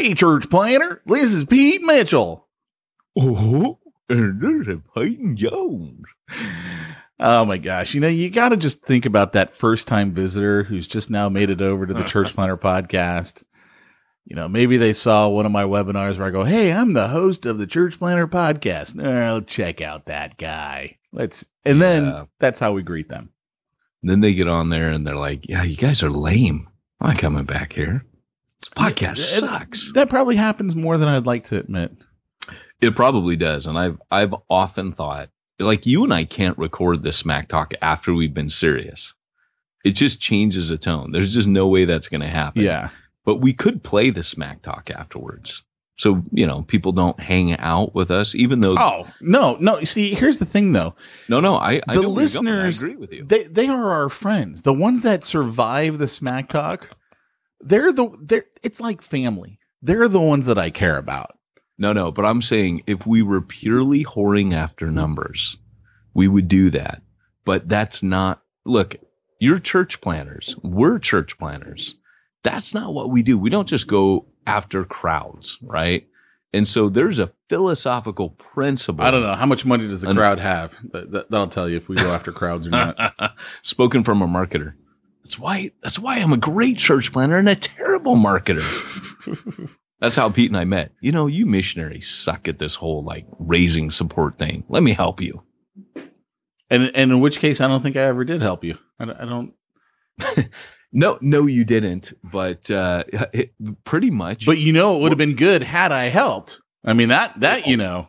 [0.00, 2.48] Hey, church planner, this is Pete Mitchell.
[3.20, 6.06] Oh, and this is Peyton Jones.
[7.18, 7.92] Oh my gosh.
[7.92, 11.28] You know, you got to just think about that first time visitor who's just now
[11.28, 13.44] made it over to the Church Planter podcast.
[14.24, 17.08] You know, maybe they saw one of my webinars where I go, Hey, I'm the
[17.08, 18.98] host of the Church Planter podcast.
[19.04, 20.96] Oh, check out that guy.
[21.12, 22.00] Let's, and Yeah.
[22.00, 23.34] then that's how we greet them.
[24.02, 26.68] Then they get on there and they're like, "Yeah, you guys are lame.
[27.02, 28.06] I'm coming back here.
[28.80, 31.92] This podcast Yeah, sucks." That probably happens more than I'd like to admit.
[32.80, 37.16] It probably does, and I've I've often thought, like you and I can't record this
[37.18, 39.14] smack talk after we've been serious.
[39.84, 41.10] It just changes the tone.
[41.12, 42.62] There's just no way that's going to happen.
[42.62, 42.88] Yeah.
[43.24, 45.62] but we could play the smack talk afterwards.
[45.96, 48.76] So you know, people don't hang out with us, even though.
[48.78, 49.82] Oh, no, no.
[49.84, 50.94] See, here's the thing though.
[51.28, 52.48] no, no, I, I the know where you're going.
[52.48, 53.24] I listeners agree with you.
[53.24, 56.90] they they are our friends the ones that survive the smack talk
[57.60, 61.36] they're the they're it's like family they're the ones that i care about
[61.78, 65.56] No, no, but I'm saying if we were purely whoring after numbers,
[66.12, 67.00] we would do that.
[67.46, 68.96] But that's not, look,
[69.38, 70.54] you're church planners.
[70.62, 71.94] We're church planners.
[72.42, 73.38] That's not what we do.
[73.38, 76.06] We don't just go after crowds, right?
[76.52, 79.04] And so there's a philosophical principle.
[79.04, 81.88] i don't know how much money does the crowd have that, that'll tell you if
[81.88, 84.74] we go after crowds or not Spoken from a marketer.
[85.30, 88.58] That's why, that's why I'm a great church planner and a terrible marketer.
[90.00, 90.90] That's how Pete and I met.
[91.00, 94.64] You know, you missionaries suck at this whole like raising support thing.
[94.68, 95.44] Let me help you.
[96.68, 99.20] and and in which case i don't think i ever did help you i, don't-
[99.20, 100.50] I don't
[100.92, 102.12] No, no, you didn't.
[102.24, 103.52] But uh, it,
[103.84, 107.10] pretty much, but you know it would have been good had i helped i mean
[107.10, 108.08] that that you know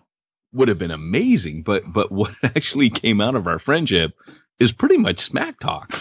[0.53, 1.61] would have been amazing.
[1.61, 4.13] But but what actually came out of our friendship
[4.59, 5.91] is pretty much smack talk.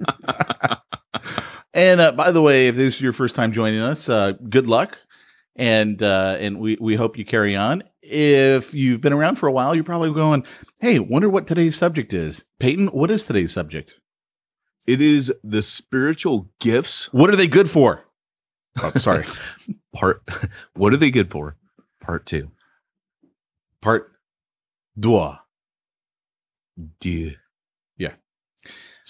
[1.72, 4.66] And uh, by the way, if this is your first time joining us, uh, good
[4.66, 4.98] luck,
[5.54, 7.84] and uh, and we we hope you carry on.
[8.02, 10.44] If you've been around for a while, you're probably going,
[10.80, 14.00] "Hey, wonder what today's subject is." Peyton, what is today's subject?
[14.88, 18.04] It is the spiritual gifts What are they good for?
[18.82, 19.26] Oh, sorry,
[19.94, 20.22] part.
[20.74, 21.56] What are they good for?
[22.00, 22.50] Part two.
[23.80, 24.10] part
[24.98, 25.34] deux.
[27.00, 27.36] Duh.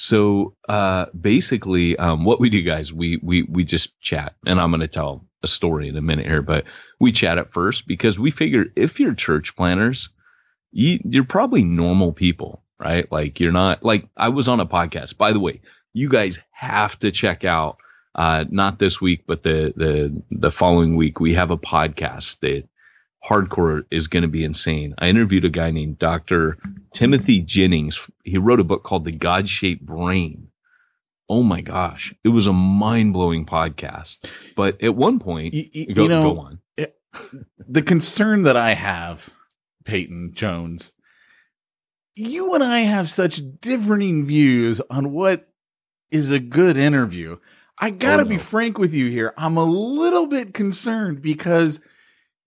[0.02, 4.70] So uh basically um what we do guys we we we just chat and I'm
[4.70, 6.64] going to tell a story in a minute here but
[6.98, 10.08] we chat at first because we figure if you're church planners
[10.72, 13.12] you you're probably normal people right?
[13.12, 15.18] Like you're not like I was on a podcast.
[15.18, 15.60] By the way
[15.92, 17.76] you guys have to check out
[18.14, 22.66] uh not this week but the the the following week we have a podcast that
[23.24, 24.94] hardcore is going to be insane.
[24.98, 26.58] I interviewed a guy named Dr.
[26.94, 28.08] Timothy Jennings.
[28.24, 30.48] He wrote a book called The God Shaped Brain.
[31.28, 32.12] Oh my gosh.
[32.24, 34.30] It was a mind blowing podcast.
[34.56, 36.58] But at one point, You, you- go, know, go on.
[36.78, 36.86] Eh,
[37.68, 39.30] the concern that I have,
[39.84, 40.92] Peyton Jones,
[42.16, 45.48] you and I have such differing views on what
[46.10, 47.38] is a good interview.
[47.78, 49.32] I gotta Oh, be frank with you here.
[49.38, 51.80] I'm a little bit concerned because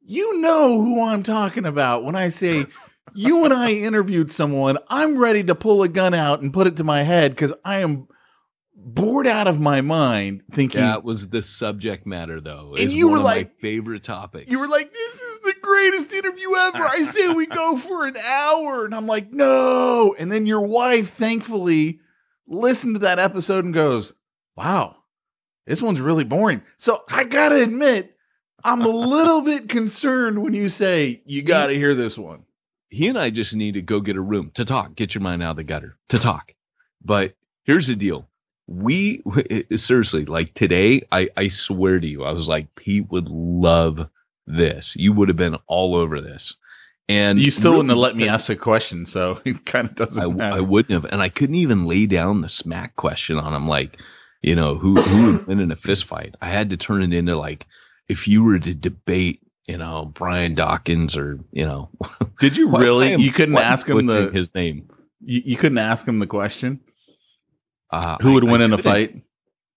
[0.06, 2.66] you know who I'm talking about when I say
[3.14, 4.78] you and I interviewed someone.
[4.88, 7.80] I'm ready to pull a gun out and put it to my head because I
[7.80, 8.08] am
[8.76, 12.76] bored out of my mind thinking That was the subject matter, though.
[12.78, 16.84] And you were like- favorite topic You were like, this is the greatest interview ever.
[16.84, 18.84] I say we go for an hour.
[18.86, 20.16] And I'm like, no.
[20.20, 22.00] And then your wife, thankfully,
[22.48, 24.14] listened to that episode and goes,
[24.58, 24.98] wow,
[25.66, 26.62] this one's really boring.
[26.78, 28.13] So I got to admit,
[28.64, 32.46] I'm a little bit concerned when you say, you got to hear this one.
[32.90, 34.96] he and I just need to go get a room to talk.
[34.96, 36.54] Get your mind out of the gutter to talk.
[37.04, 37.34] But
[37.64, 38.28] here's the deal.
[38.68, 39.22] We
[39.76, 44.08] seriously, like today, I, I swear to you, I was like, Pete would love
[44.48, 44.96] this.
[44.96, 46.56] You would have been all over this.
[47.10, 49.06] And You still wouldn't have let me ask a question.
[49.06, 50.56] So it kind of doesn't I, matter.
[50.56, 53.68] I wouldn't have, and I couldn't even lay down the smack question on him.
[53.68, 53.98] Like,
[54.42, 56.36] you know, who who would win in a fist fight?
[56.42, 57.66] I had to turn it into like,
[58.08, 61.90] if you were to debate, you know, Brian Dawkins or you know,
[62.40, 63.16] Did you really?
[63.16, 64.90] you couldn't I ask him the, his name.
[65.22, 66.82] you, you couldn't ask him the question?
[67.90, 69.22] Uh, Who would I win in a fight?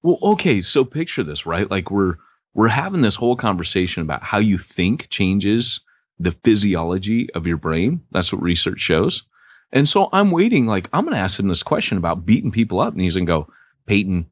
[0.03, 1.71] Well, okay, so picture this, right?
[1.71, 2.17] Like we're
[2.55, 5.81] we're having this whole conversation about how you think changes
[6.19, 8.01] the physiology of your brain.
[8.13, 9.25] That's what research shows.
[9.73, 12.93] And so I'm waiting, like I'm gonna ask him this question about beating people up,
[12.93, 13.49] and he's gonna go,
[13.87, 14.31] Peyton,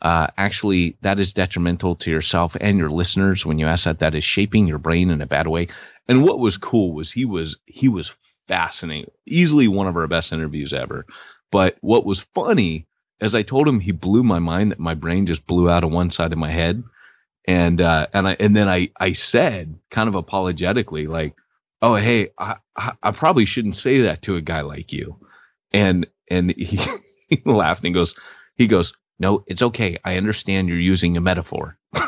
[0.00, 3.44] uh, actually, that is detrimental to yourself and your listeners.
[3.44, 5.68] When you ask that, that is shaping your brain in a bad way.
[6.06, 8.14] And what was cool was he was he was
[8.46, 11.04] fascinating, easily one of our best interviews ever.
[11.50, 12.86] But what was funny
[13.20, 15.90] as I told him, he blew my mind that my brain just blew out of
[15.90, 16.82] one side of my head.
[17.46, 21.34] And, uh, and I, and then I, I said kind of apologetically, like,
[21.80, 25.16] Oh, hey, I, I, probably shouldn't say that to a guy like you.
[25.72, 26.80] And, and he,
[27.28, 28.16] he laughed and goes,
[28.56, 29.98] he goes, no, it's okay.
[30.04, 31.78] I understand you're using a metaphor.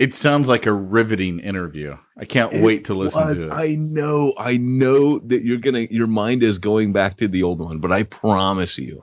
[0.00, 1.94] It sounds like a riveting interview.
[2.16, 3.40] I can't wait to listen was.
[3.40, 3.52] to it.
[3.52, 7.60] I know, I know that you're gonna, your mind is going back to the old
[7.60, 9.02] one, but I promise you,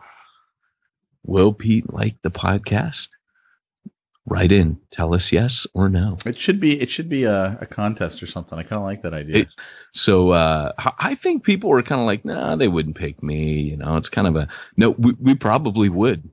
[1.22, 3.10] will Pete like the podcast?
[4.30, 6.18] Write in, tell us yes or no.
[6.26, 8.60] It should be it should be a, a contest or something.
[8.60, 9.38] I kind of like that idea.
[9.44, 9.48] It-
[9.94, 13.62] So uh, I- think people were kind of like, nah, they wouldn't pick me.
[13.62, 14.92] You know, it's kind of a no.
[14.92, 16.30] We, we probably would.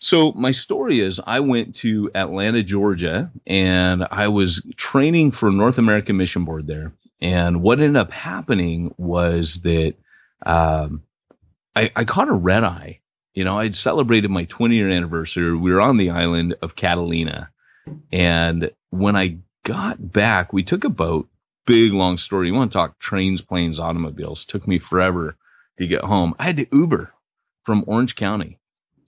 [0.00, 5.78] so my story is, I went to Atlanta, Georgia, and I was training for North
[5.78, 6.92] American Mission Board there.
[7.20, 9.94] And what ended up happening was that
[10.44, 11.02] um,
[11.76, 13.00] I, I caught a red eye.
[13.34, 15.54] You know, I'd celebrated my 20 year anniversary.
[15.54, 17.50] We were on the island of Catalina.
[18.12, 21.28] And when I got back, we took a boat.
[21.66, 22.48] Big long story.
[22.48, 24.44] You want to talk trains, planes, automobiles?
[24.44, 25.36] Took me forever
[25.78, 26.34] to get home.
[26.38, 27.12] I had to Uber
[27.64, 28.58] from Orange County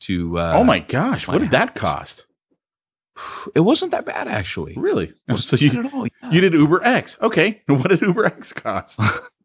[0.01, 0.39] to.
[0.39, 2.27] Uh, oh my gosh, my what did that cost?
[3.55, 4.75] It wasn't that bad actually.
[4.75, 5.13] Really?
[5.37, 6.31] So you all, yeah.
[6.31, 7.19] you did Uber X?
[7.21, 9.01] Okay, what did Uber X cost?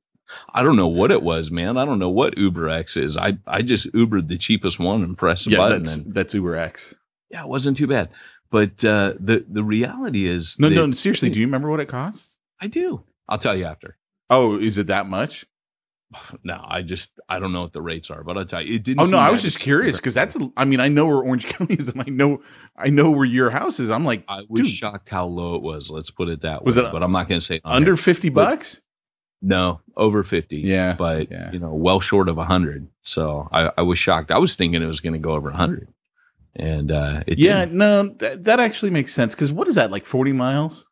[0.53, 1.77] I don't know what it was, man.
[1.77, 3.17] I don't know what Uber X is.
[3.17, 5.83] I I just Ubered the cheapest one and pressed a yeah, button.
[5.83, 6.95] that's And, that's Uber X.
[7.29, 8.09] yeah, it wasn't too bad.
[8.49, 11.29] But uh, the the reality is, No, that- no, seriously.
[11.29, 12.35] Do you remember what it cost?
[12.61, 13.03] I do.
[13.27, 13.97] I'll tell you after.
[14.29, 15.45] Oh, is it that much?
[16.43, 18.75] No, I just I don't know what the rates are, but I'll tell you.
[18.75, 19.01] It didn't.
[19.01, 20.37] Oh no, I was just curious because that's.
[20.37, 22.41] a- I mean, I know where Orange County is, and I know
[22.77, 23.91] I know where your house is.
[23.91, 24.69] I'm like I was dude.
[24.69, 25.89] shocked how low it was.
[25.89, 26.83] Let's put it that Was way.
[26.85, 28.79] it but I'm not going to say under fifty bucks.
[29.41, 30.57] No, over fifty.
[30.57, 31.51] Yeah, but yeah.
[31.51, 32.87] you know, well short of hundred.
[33.03, 34.31] So I, I was shocked.
[34.31, 35.87] I was thinking it was going to go over hundred,
[36.55, 37.77] and uh, it Yeah, didn't.
[37.77, 39.35] no, that, that actually makes sense.
[39.35, 40.89] Because what is that like forty miles?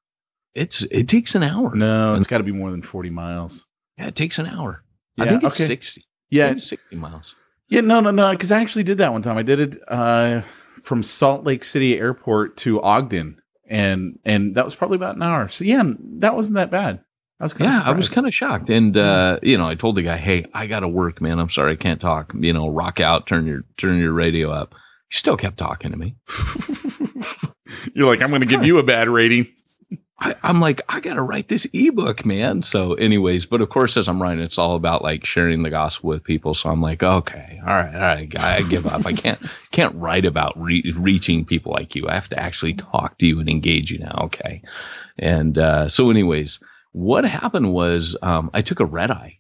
[0.54, 1.76] it's it takes an hour.
[1.76, 3.68] No, it's got to be more than forty miles.
[3.98, 4.84] Yeah, it takes an hour.
[5.20, 5.66] I think it's okay.
[5.68, 6.04] sixty.
[6.30, 7.36] Yeah, Maybe sixty miles.
[7.68, 8.32] yeah, no, no, no.
[8.32, 9.38] Because I actually did that one time.
[9.38, 10.42] I did it uh,
[10.84, 13.38] from Salt Lake City Airport to Ogden,
[13.68, 15.48] and and that was probably about an hour.
[15.50, 15.84] So yeah,
[16.20, 17.02] that wasn't that bad.
[17.40, 19.76] I was kind Yeah, of I was kind of shocked, and uh, you know, I
[19.76, 21.40] told the guy, "Hey, I got to work, man.
[21.40, 22.34] I'm sorry, I can't talk.
[22.40, 24.74] You know, rock out, turn your turn your radio up."
[25.10, 26.16] He still kept talking to me.
[27.94, 29.48] You're like, I'm going to give you a bad rating.
[30.18, 32.62] I, I'm like, I gotta write this ebook, man.
[32.62, 36.08] So, anyways, but of course, as I'm writing, it's all about like sharing the gospel
[36.10, 36.54] with people.
[36.54, 39.06] So I'm like, okay, all right, all right, guy, I give up.
[39.06, 39.40] I can't
[39.72, 42.08] can't write about re- reaching people like you.
[42.08, 44.22] I have to actually talk to you and engage you now.
[44.24, 44.62] Okay,
[45.20, 46.62] and uh, so, anyways,
[46.96, 49.40] what happened was um, I took a red eye,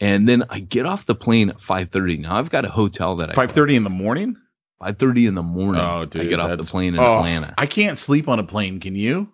[0.00, 2.18] and then I get off the plane at 5:30.
[2.20, 4.36] Now I've got a hotel that I Five thirty in the morning.
[4.80, 5.80] Five thirty in the morning.
[5.80, 7.54] Oh, dude, I get off the plane in Oh, Atlanta.
[7.56, 8.80] I can't sleep on a plane.
[8.80, 9.32] Can you?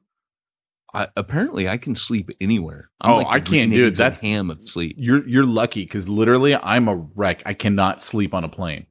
[0.93, 2.91] I, apparently, I can sleep anywhere.
[3.01, 3.97] Oh, like I can't do it.
[3.97, 4.95] That's- ham of sleep.
[4.99, 7.43] You're you're lucky because literally I'm a wreck.
[7.47, 8.87] I cannot sleep on a plane.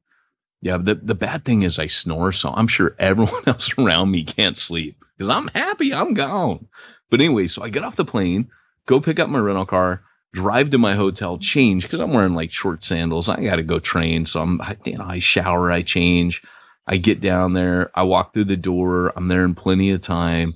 [0.62, 4.24] Yeah, the the bad thing is I snore, so I'm sure everyone else around me
[4.24, 6.66] can't sleep because I'm happy I'm gone.
[7.10, 8.48] But anyway, so I get off the plane,
[8.86, 12.52] go pick up my rental car, drive to my hotel, change because I'm wearing like
[12.52, 13.28] short sandals.
[13.28, 16.42] I got to go train, so I'm I, you know I shower, I change,
[16.86, 20.54] I get down there, I walk through the door, I'm there in plenty of time.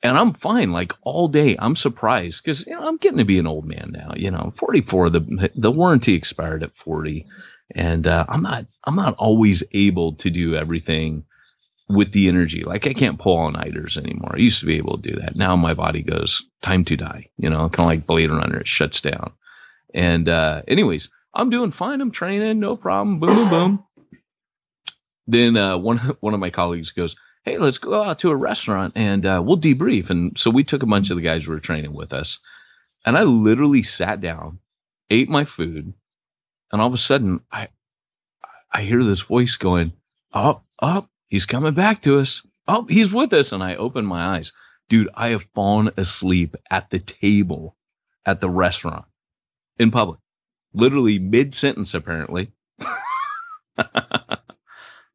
[0.00, 1.56] And I'm fine, like all day.
[1.58, 4.12] I'm surprised because you know I'm getting to be an old man now.
[4.16, 5.10] You know, 44.
[5.10, 7.26] The the warranty expired at 40
[7.74, 11.24] and uh, I'm not I'm not always able to do everything
[11.88, 12.64] with the energy.
[12.64, 14.32] Like I can't pull all nighters anymore.
[14.34, 15.36] I used to be able to do that.
[15.36, 17.28] Now my body goes time to die.
[17.38, 19.32] You know, kind of like Blade Runner, it shuts down.
[19.94, 22.00] And uh, anyways, I'm doing fine.
[22.00, 23.20] I'm training, no problem.
[23.20, 23.84] Boom, boom, boom.
[25.26, 28.94] Then uh, one one of my colleagues goes, "Hey, let's go out to a restaurant
[28.96, 31.60] and uh, we'll debrief." And so we took a bunch of the guys who were
[31.60, 32.38] training with us,
[33.04, 34.58] and I literally sat down,
[35.10, 35.92] ate my food,
[36.72, 37.68] and all of a sudden I
[38.72, 39.92] I hear this voice going,
[40.32, 42.42] Up, up, he's coming back to us.
[42.66, 43.52] Oh, he's with us.
[43.52, 44.52] And I open my eyes.
[44.88, 47.76] Dude, I have fallen asleep at the table
[48.26, 49.04] at the restaurant
[49.78, 50.18] in public.
[50.74, 52.52] Literally mid sentence, apparently.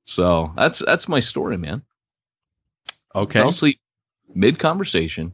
[0.04, 1.84] so that's that's my story, man.
[3.16, 3.40] Okay.
[3.40, 3.80] Fell asleep
[4.34, 5.34] mid conversation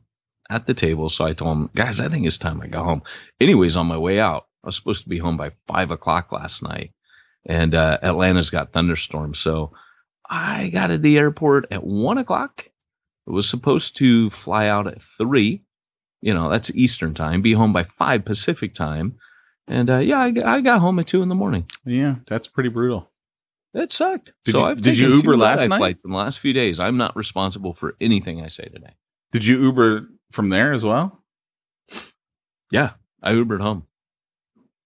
[0.50, 1.10] at the table.
[1.10, 3.04] So I told him, guys, I think it's time I go home.
[3.40, 6.64] Anyways, on my way out, I was supposed to be home by five o'clock last
[6.64, 6.92] night,
[7.46, 9.40] and uh, Atlanta's got thunderstorms.
[9.40, 9.72] So
[10.30, 12.70] I got to the airport at one o'clock.
[13.28, 15.64] It was supposed to fly out at three.
[16.22, 17.42] You know, that's Eastern time.
[17.42, 19.18] Be home by five Pacific time.
[19.68, 21.66] And uh, yeah, I, got- I got home at two in the morning.
[21.86, 23.10] yeah, that's pretty brutal.
[23.74, 24.34] It sucked.
[24.46, 25.78] Did so you- I've did you Uber two last night?
[25.78, 26.80] Flights in the last few days.
[26.80, 28.94] I'm not responsible for anything I say today.
[29.32, 31.24] Did you Uber from there as well?
[32.72, 33.86] Yeah, I Ubered home.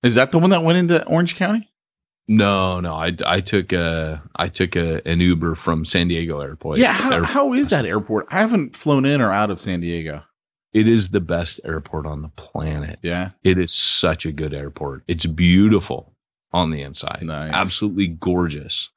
[0.03, 1.71] Is that the one that went into Orange County?
[2.27, 6.80] No, no, I, I took a I took a, an Uber from San Diego Airport.
[6.80, 6.94] yeah.
[6.94, 7.30] How, Airport.
[7.32, 8.27] how is that airport?
[8.30, 10.24] I haven't flown in or out of San Diego.
[10.74, 13.00] It is the best airport on the planet.
[13.01, 13.32] Yeah.
[13.44, 15.03] It is such a good airport.
[15.08, 16.13] It's beautiful
[16.53, 17.20] on the inside.
[17.22, 17.53] Nice.
[17.53, 18.89] Absolutely gorgeous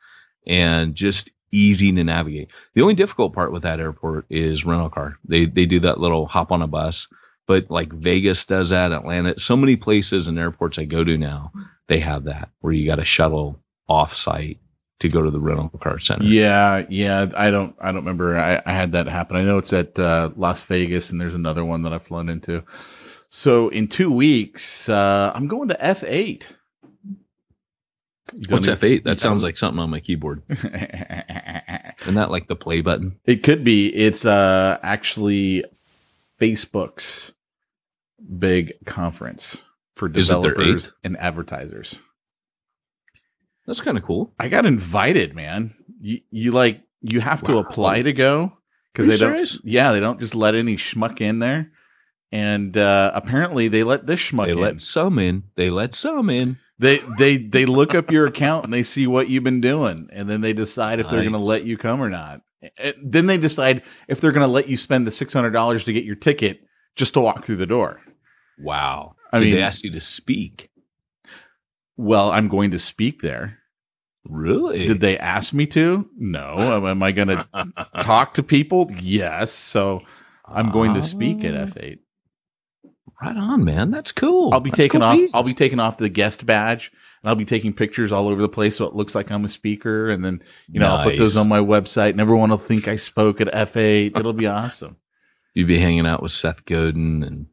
[0.47, 2.49] and just easy to navigate.
[2.75, 5.19] The only difficult part with that airport is rental car.
[5.25, 7.09] They they do that little hop on a bus,
[7.47, 11.53] but like Vegas does that, Atlanta, so many places and airports I go to now,
[11.89, 14.59] they have that where you got to shuttle off site
[14.99, 16.25] to go to the rental car center.
[16.25, 17.27] Yeah, yeah.
[17.37, 18.39] I don't I don't remember.
[18.39, 19.37] I, I had that happen.
[19.37, 22.65] I know it's at uh, Las Vegas, and there's another one that I've flown into.
[23.29, 26.57] So in two weeks, uh, I'm going to F eight.
[28.49, 29.05] What's F8?
[29.05, 30.43] That sounds like something on my keyboard.
[30.51, 30.73] Isn't
[32.15, 33.19] that like the play button?
[33.25, 33.89] it could be.
[33.95, 35.65] It's uh actually
[36.41, 37.33] Facebook's
[38.39, 39.63] big conference
[39.97, 41.99] for Is it their developers and advertisers.
[43.67, 44.33] That's kind of cool.
[44.39, 45.75] I got invited, man.
[46.01, 48.53] You, you like you have to apply to go
[48.93, 49.59] because they you don't.
[49.65, 51.73] Yeah, they don't just let any schmuck in there.
[52.31, 54.61] And uh, apparently, they let this schmuck They in.
[54.61, 55.45] let some in.
[55.57, 56.59] They let some in.
[56.79, 60.29] they they they look up your account and they see what you've been doing, and
[60.29, 62.43] then they decide if they're going to let you come or not.
[62.79, 65.85] And then they decide if they're going to let you spend the six hundred dollars
[65.85, 66.61] to get your ticket
[66.95, 68.01] just to walk through the door.
[68.59, 69.16] Wow.
[69.37, 70.71] I Did mean- they asked you to speak.
[71.97, 73.59] Well, I'm going to speak there.
[74.29, 74.87] Really?
[74.87, 76.11] Did they ask me to?
[76.19, 76.87] No.
[76.87, 77.47] Am I going to
[78.01, 78.89] talk to people?
[79.01, 79.53] Yes.
[79.53, 80.03] So
[80.45, 81.99] I'm going to speak at Ah, F8.
[83.23, 83.91] Right on, man.
[83.91, 84.53] That's cool.
[84.53, 85.31] I'll be That's taking cool off.
[85.35, 88.49] I'll be taking off the guest badge, and I'll be taking pictures all over the
[88.49, 90.09] place, so it looks like I'm a speaker.
[90.09, 92.97] And then you know I'll put those on my website, and everyone will think I
[92.97, 94.19] spoke at F8.
[94.19, 94.99] It'll be awesome.
[95.55, 97.47] You'd be hanging out with Seth Godin and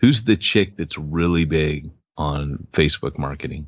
[0.00, 3.66] who's the chick that's really big on Facebook marketing?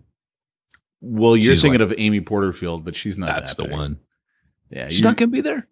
[1.01, 3.27] Well, you're She's thinking like- of Amy Porterfield, but she's not.
[3.27, 3.99] That's that the one.
[4.71, 5.67] Yeah, She's not gonna be there.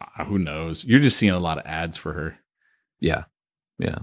[0.00, 0.84] uh, who knows?
[0.84, 2.36] You're just seeing a lot of ads for her.
[3.00, 3.24] Yeah.
[3.78, 3.98] Yeah.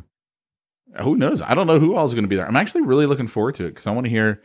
[1.01, 1.41] Who knows?
[1.41, 2.47] I don't know who all is going to be there.
[2.47, 4.41] I'm actually really looking forward to it because I want to hear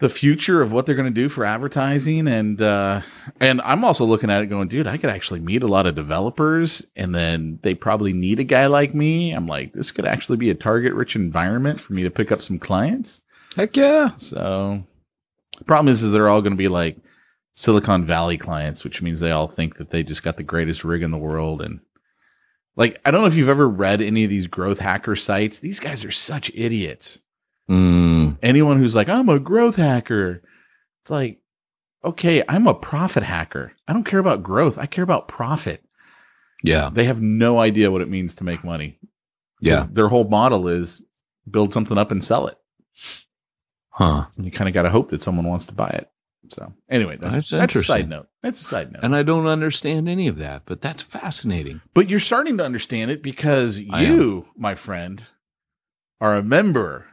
[0.00, 3.02] the future of what they're going to do for advertising and uh
[3.38, 5.94] and I'm also looking at it going, dude, I could actually meet a lot of
[5.94, 9.32] developers and then they probably need a guy like me.
[9.32, 12.42] I'm like, this could actually be a target rich environment for me to pick up
[12.42, 13.22] some clients.
[13.54, 14.10] Heck yeah.
[14.16, 14.82] So
[15.66, 16.96] problem is is they're all going to be like
[17.52, 21.02] Silicon Valley clients, which means they all think that they just got the greatest rig
[21.02, 21.80] in the world and
[22.74, 25.60] like I don't know if you've ever read any of these growth hacker sites.
[25.60, 27.20] These guys are such idiots.
[27.70, 30.42] Mm, Anyone who's like, "I'm a growth hacker."
[31.02, 31.40] It's like
[32.04, 33.72] okay, I'm a profit hacker.
[33.86, 34.78] I don't care about growth.
[34.78, 35.84] I care about profit.
[36.62, 36.90] Yeah.
[36.92, 38.98] They have no idea what it means to make money.
[39.60, 39.84] Yeah.
[39.90, 41.02] Their whole model is
[41.50, 42.58] build something up and sell it.
[43.90, 44.26] Huh.
[44.36, 46.10] And you kind of got to hope that someone wants to buy it.
[46.48, 48.28] So anyway, that's, That's that's, a side note.
[48.42, 49.04] That's a side note.
[49.04, 51.80] And I don't understand any of that, but that's fascinating.
[51.94, 55.22] but you're starting to understand it because I you, my friend,
[56.20, 57.06] are a member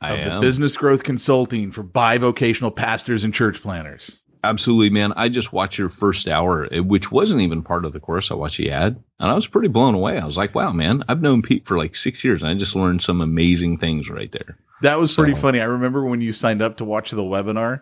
[0.00, 4.22] of the business growth consulting for bivocational pastors and church planners.
[4.44, 5.12] Absolutely, man.
[5.16, 8.30] I just watched your first hour, eh, which wasn't even part of the course.
[8.30, 10.18] I watched the ad and I was pretty blown away.
[10.18, 12.42] I was like, wow, man, I've known Pete for like six years.
[12.42, 14.56] And I just learned some amazing things right there.
[14.82, 15.60] That was pretty funny.
[15.60, 17.80] I remember when you signed up to watch the webinar,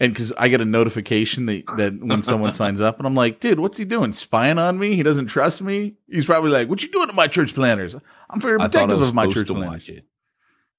[0.00, 3.38] and because I get a notification that, that when someone signs up, and I'm like,
[3.38, 4.12] dude, what's he doing?
[4.12, 4.96] Spying on me?
[4.96, 5.94] He doesn't trust me.
[6.08, 7.94] He's probably like, what you doing to my church planners?
[8.30, 9.70] I'm very protective of my church to planners.
[9.70, 10.04] watch it.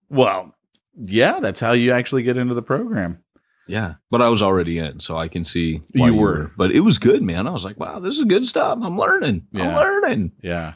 [0.09, 0.52] Well,
[0.95, 3.23] yeah, that's how you actually get into the program.
[3.67, 6.51] Yeah, but I was already in, so I can see why You were.
[6.57, 7.47] But it was good, man.
[7.47, 8.77] I was like, wow, this is good stuff.
[8.81, 9.47] I'm learning.
[9.51, 9.69] Yeah.
[9.69, 10.33] I'm learning.
[10.41, 10.73] Yeah.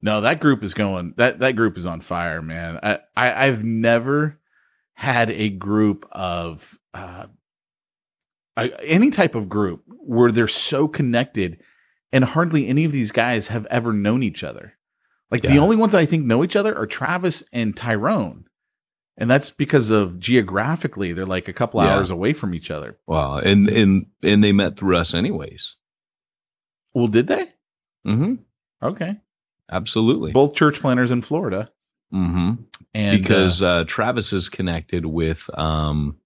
[0.00, 1.14] No, that group is going.
[1.16, 2.78] That that group is on fire, man.
[2.82, 4.38] I, I I've never
[4.94, 7.26] had a group of uh,
[8.82, 11.60] any type of group where they're so connected,
[12.12, 14.74] and hardly any of these guys have ever known each other.
[15.30, 18.46] Like the only ones that I think know each other are Travis and Tyrone,
[19.18, 21.96] and that's because of geographically they're like a couple Yeah.
[21.96, 22.96] hours away from each other.
[23.06, 25.76] Wow, and and and they met through us, anyways.
[26.94, 27.44] Well, did they?
[28.06, 28.34] Mm-hmm.
[28.82, 29.16] Okay,
[29.70, 30.32] Absolutely.
[30.32, 31.70] both church planners in Florida,
[32.14, 32.62] Mm-hmm.
[32.94, 36.16] and because uh, uh, Travis is connected with um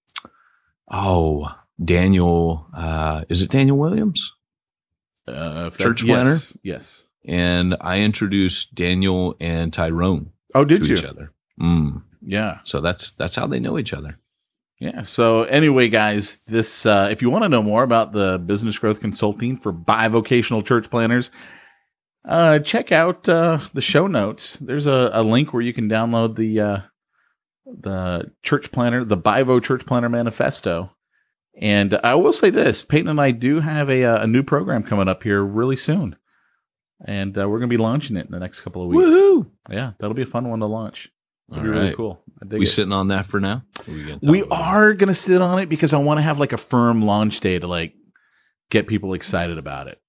[0.89, 1.47] oh
[1.83, 4.33] Daniel uh is it Daniel Williams?
[5.27, 6.29] uh, church planner?
[6.29, 7.09] Yes, yes.
[7.25, 10.95] And I introduced Daniel and Tyrone Oh, did to you?
[10.95, 11.31] each other.
[11.59, 12.03] Mm.
[12.25, 12.59] Yeah.
[12.63, 14.19] So that's that's how they know each other.
[14.79, 15.03] Yeah.
[15.03, 19.01] So anyway, guys, this uh, if you want to know more about the business growth
[19.01, 21.31] consulting for bivocational church planners,
[22.25, 24.57] uh, check out uh, the show notes.
[24.57, 26.77] There's a, a link where you can download the uh,
[27.65, 30.91] the church planner, the Bivo Church Planner Manifesto.
[31.59, 34.83] And I will say this: Peyton and I do have a uh, a new program
[34.83, 36.15] coming up here really soon,
[37.05, 39.09] and uh, we're going to be launching it in the next couple of weeks.
[39.09, 39.51] Woohoo!
[39.69, 41.11] Yeah, that'll be a fun one to launch.
[41.53, 41.95] All really right.
[41.95, 42.23] cool.
[42.41, 42.69] I dig We it.
[42.69, 43.63] sitting on that for now?
[43.87, 44.67] Or we, gonna We them about it?
[44.67, 47.59] are gonna sit on it because I want to have like a firm launch day
[47.59, 47.93] to like
[48.69, 49.99] get people excited about it.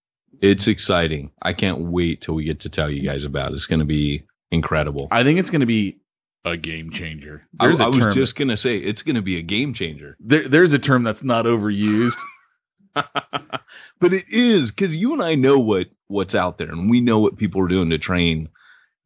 [0.41, 1.31] It's exciting.
[1.43, 3.55] I can't wait till we get to tell you guys about it.
[3.55, 5.09] It's going to be incredible.
[5.11, 6.01] I think it's gonna be
[6.45, 7.47] a game changer.
[7.59, 8.13] I, There's a I was term.
[8.13, 10.15] just going to say it's going to be a game changer.
[10.21, 12.19] there, there's a term that's not overused.
[12.95, 17.19] but it is because you and I know what what's out there, and we know
[17.21, 18.49] what people are doing to train,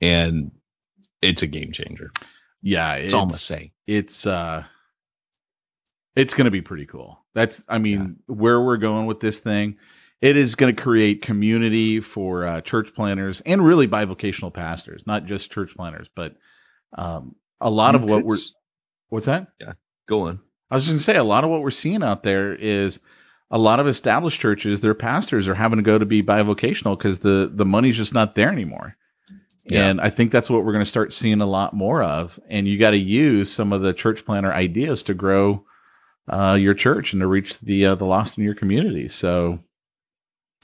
[0.00, 0.50] and
[1.22, 2.12] it's a game changer.
[2.62, 3.72] Yeah, It's almost say.
[3.86, 4.64] It's uh,
[6.16, 7.24] it's gonna be pretty cool.
[7.34, 9.76] That's I mean where we're going with this thing.
[10.20, 15.26] It is going to create community for uh, church planners and really bivocational pastors, not
[15.26, 16.34] just church planners, but
[16.96, 18.36] um, a lot of what we're.
[19.10, 19.46] What's that?
[19.60, 19.74] Yeah,
[20.08, 20.40] go on.
[20.70, 22.98] I was just gonna say a lot of what we're seeing out there is
[23.50, 27.20] a lot of established churches, their pastors are having to go to be bivocational because
[27.20, 28.96] the the money's just not there anymore.
[29.68, 29.88] Yeah.
[29.88, 32.40] And I think that's what we're going to start seeing a lot more of.
[32.48, 35.64] And you got to use some of the church planner ideas to grow
[36.28, 39.08] uh, your church and to reach the uh, the lost in your community.
[39.08, 39.60] So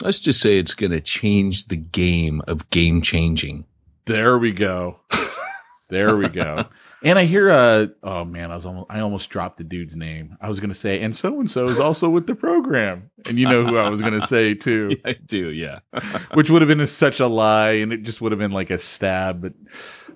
[0.03, 3.64] Let's just say it's going to change the game of game changing.
[4.07, 4.99] there we go.
[5.88, 6.67] there we go.
[7.05, 10.38] And I hear, uh, oh man, I was almost, I almost dropped the dude's name.
[10.40, 13.38] I was going to say, and so and so is also with the program, and
[13.38, 14.97] you know who I was going to say too.
[15.05, 15.81] I do, yeah.
[16.35, 18.71] which would have been a, such a lie and it just would have been like
[18.71, 19.53] a stab but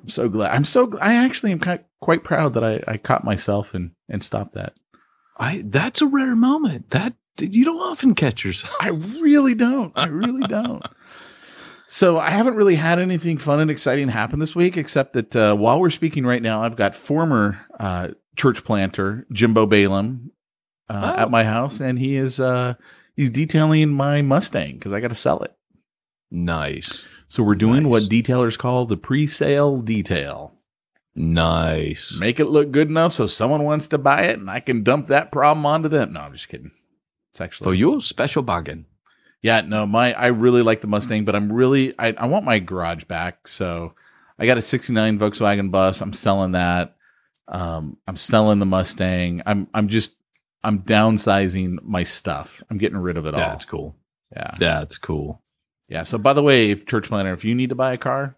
[0.02, 0.96] i'm so glad i'm so.
[1.00, 4.54] I actually am kind of quite proud that I, I caught myself and and stopped
[4.54, 4.78] that
[5.36, 6.90] I that's a rare moment.
[6.90, 8.74] That you don't often catch yourself.
[8.80, 10.82] i really don't i really don't
[11.90, 15.54] so i haven't really had anything fun and exciting happen this week except that uh,
[15.56, 20.30] while we're speaking right now i've got former uh, church planter jimbo balaam
[20.90, 21.22] uh, Oh.
[21.22, 22.74] at my house and he is uh,
[23.16, 25.52] he's detailing my mustang because i got to sell it
[26.30, 27.06] Nice.
[27.28, 27.90] so we're doing Nice.
[27.90, 30.54] what detailers call the pre-sale detail
[31.14, 32.18] Nice.
[32.20, 35.06] make it look good enough so someone wants to buy it and I can dump
[35.08, 36.12] that problem onto them.
[36.12, 36.70] No, I'm just kidding.
[37.32, 38.86] It's actually For actually you, special bargain.
[39.42, 42.58] Yeah, no, my I really like the Mustang, but I'm really I, I want my
[42.58, 43.48] garage back.
[43.48, 43.94] So
[44.38, 46.00] I got a 69 Volkswagen bus.
[46.00, 46.96] I'm selling that.
[47.46, 49.42] Um, I'm selling the Mustang.
[49.46, 50.16] I'm I'm just
[50.62, 52.62] I'm downsizing my stuff.
[52.68, 53.40] I'm getting rid of it all.
[53.40, 53.96] That's cool.
[54.34, 54.54] Yeah.
[54.60, 55.40] Yeah, that's cool.
[55.88, 56.02] Yeah.
[56.02, 58.36] So by the way, if church planner, if you need to buy a car,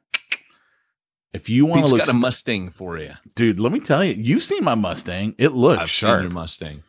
[1.32, 3.12] if you want to look got a st- Mustang for you.
[3.34, 5.34] dude, let me tell you, you've seen my Mustang.
[5.38, 6.30] It looks I've sharp.
[6.32, 6.82] Mustang.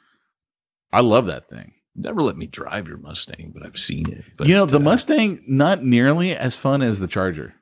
[0.91, 1.73] I love that thing.
[1.95, 4.23] Never let me drive your Mustang, but I've seen it.
[4.37, 7.55] But, you know, the uh, Mustang not nearly as fun as the Charger.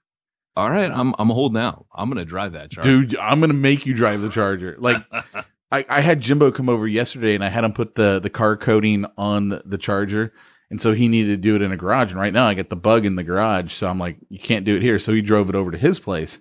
[0.55, 1.85] All right, I'm I'm holding out.
[1.93, 2.89] I'm gonna drive that Charger.
[2.89, 4.75] Dude, I'm gonna make you drive the Charger.
[4.77, 5.03] Like
[5.71, 8.57] I, I had Jimbo come over yesterday and I had him put the the car
[8.57, 10.33] coating on the, the Charger.
[10.71, 12.11] And so he needed to do it in a garage.
[12.11, 13.73] And right now I got the bug in the garage.
[13.73, 14.99] So I'm like, you can't do it here.
[14.99, 16.39] So he drove it over to his place.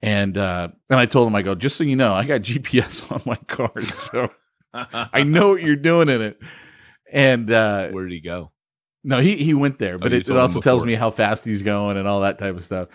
[0.00, 3.10] And uh and I told him, I go, just so you know, I got GPS
[3.12, 3.80] on my car.
[3.80, 4.30] So
[4.74, 6.40] I know what you're doing in it.
[7.12, 8.50] And uh Where did he go?
[9.04, 11.62] no, he he went there, but you it, it also tells me how fast he's
[11.62, 12.88] going and all that type of stuff.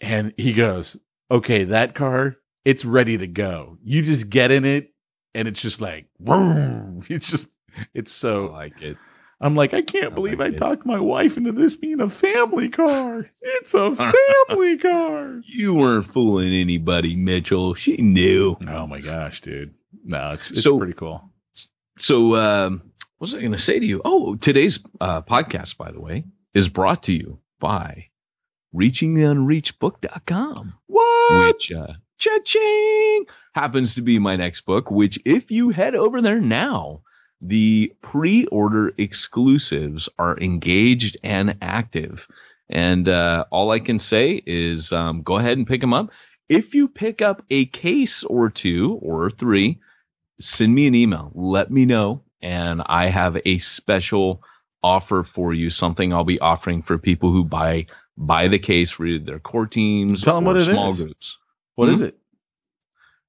[0.00, 0.96] And he goes,
[1.30, 3.76] "Okay, that car, it's ready to go.
[3.82, 4.92] You just get in it,
[5.34, 7.02] and it's just like, vroom.
[7.08, 7.50] It's just,
[7.94, 8.46] it's I so.
[8.52, 8.98] like it.
[9.42, 10.58] I'm like, I can't I believe like I it.
[10.58, 13.30] talked my wife into this being a family car.
[13.40, 15.40] It's a family car.
[15.46, 17.72] You weren't fooling anybody, Mitchell.
[17.74, 18.56] She knew.
[18.68, 19.72] Oh my gosh, dude!
[20.04, 21.30] No, it's it's So- pretty cool.
[21.98, 22.82] So, um,
[23.20, 24.00] was I going to say to you?
[24.04, 28.06] Oh, today's uh, podcast, by the way, is brought to you by
[28.74, 31.54] reachingtheunreachedbook.com, What?
[31.54, 36.40] which, uh, cha-ching, happens to be my next book, which if you head over there
[36.40, 37.02] now,
[37.40, 42.26] the pre-order exclusives are engaged and active.
[42.68, 46.10] And uh, all I can say is um, go ahead and pick them up.
[46.48, 49.80] If you pick up a case or two or three,
[50.40, 51.32] send me an email.
[51.34, 52.22] Let me know.
[52.42, 54.42] And I have a special
[54.82, 59.18] offer for you, something I'll be offering for people who buy buy the case for
[59.18, 61.02] their core teams Tell 'em or what it small is.
[61.02, 61.38] groups.
[61.74, 61.92] What Hmm?
[61.94, 62.16] is it?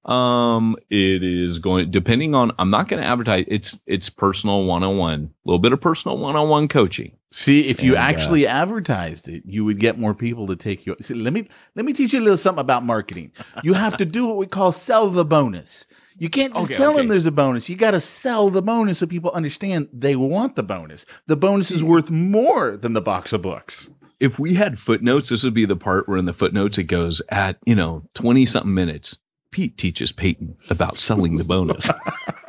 [0.03, 2.51] Um, it is going depending on.
[2.57, 3.45] I'm not going to advertise.
[3.47, 7.11] It's it's personal one on one, a little bit of personal one on one coaching.
[7.31, 10.87] See, if you And, uh, actually advertised it, you would get more people to take
[10.87, 10.95] you.
[11.01, 13.31] See, let me let me teach you a little something about marketing.
[13.63, 15.85] You have to do what we call sell the bonus.
[16.17, 16.99] You can't just Okay, tell okay.
[16.99, 17.69] them there's a bonus.
[17.69, 21.05] You got to sell the bonus so people understand they want the bonus.
[21.27, 23.89] The bonus is worth more than the box of books.
[24.19, 27.21] If we had footnotes, this would be the part where in the footnotes it goes
[27.29, 29.17] at you know twenty something minutes.
[29.51, 31.89] Pete teaches Peyton about selling the bonus.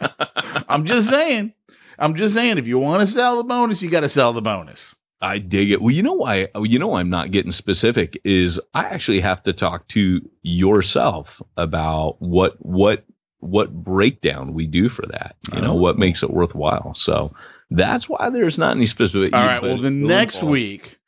[0.68, 1.52] I'm just saying.
[1.98, 2.58] I'm just saying.
[2.58, 4.96] If you want to sell the bonus, you got to sell the bonus.
[5.20, 5.80] I dig it.
[5.80, 6.48] Well, you know why?
[6.60, 11.40] You know why I'm not getting specific is I actually have to talk to yourself
[11.56, 13.04] about what what
[13.42, 15.36] what breakdown we do for that.
[15.54, 15.74] You know Oh.
[15.74, 16.94] what makes it worthwhile.
[16.94, 17.34] So
[17.70, 19.34] that's why there's not any specific.
[19.34, 19.60] All right.
[19.60, 20.98] Well, the next week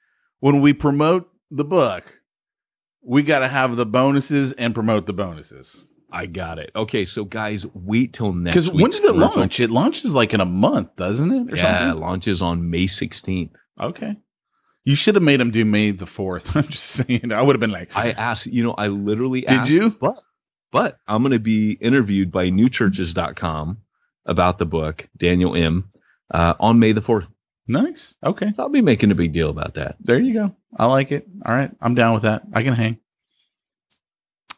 [0.40, 2.20] when we promote the book,
[3.02, 5.84] we got to have the bonuses and promote the bonuses.
[6.10, 6.70] I got it.
[6.76, 8.54] Okay, so guys, wait till next.
[8.54, 9.58] Because when does it launch?
[9.60, 13.54] It launches like in a month, doesn't it, or Yeah, it launches on May 16th.
[13.80, 14.16] Okay.
[14.84, 16.56] You should have made them do May the fourth.
[16.56, 17.32] I'm just saying.
[17.32, 19.90] I would have been like, I asked, you know, I literally Did asked, you?
[19.90, 20.18] But,
[20.74, 23.78] but I'm going to be interviewed by newchurches.com
[24.26, 25.88] about the book, Daniel Im,
[26.32, 27.28] uh, on May the 4th.
[27.68, 28.16] nice.
[28.24, 28.52] Okay.
[28.58, 29.94] I'll be making a big deal about that.
[30.00, 30.56] There you go.
[30.76, 31.28] I like it.
[31.46, 31.70] All right.
[31.80, 32.42] I'm down with that.
[32.52, 32.98] I can hang.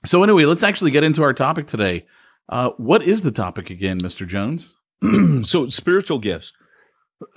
[0.07, 2.07] So anyway, let's actually get into our topic today.
[2.48, 4.26] Uh, what is the topic again, Mr.
[4.26, 4.74] Jones?
[5.42, 6.55] so spiritual gifts.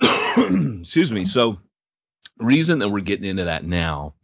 [0.00, 1.26] Excuse me.
[1.26, 1.58] So
[2.38, 4.14] reason that we're getting into that now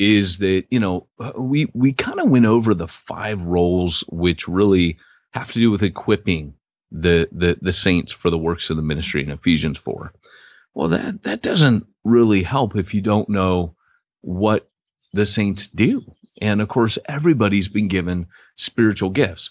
[0.00, 4.96] is that you know we we kind of went over the five roles which really
[5.32, 6.54] have to do with equipping
[6.90, 10.12] the the the saints for the works of the ministry in Ephesians 4.
[10.74, 13.76] Well that that doesn't really help if you don't know
[14.22, 14.70] what
[15.12, 16.02] the saints do.
[16.40, 19.50] And of course everybody's been given spiritual gifts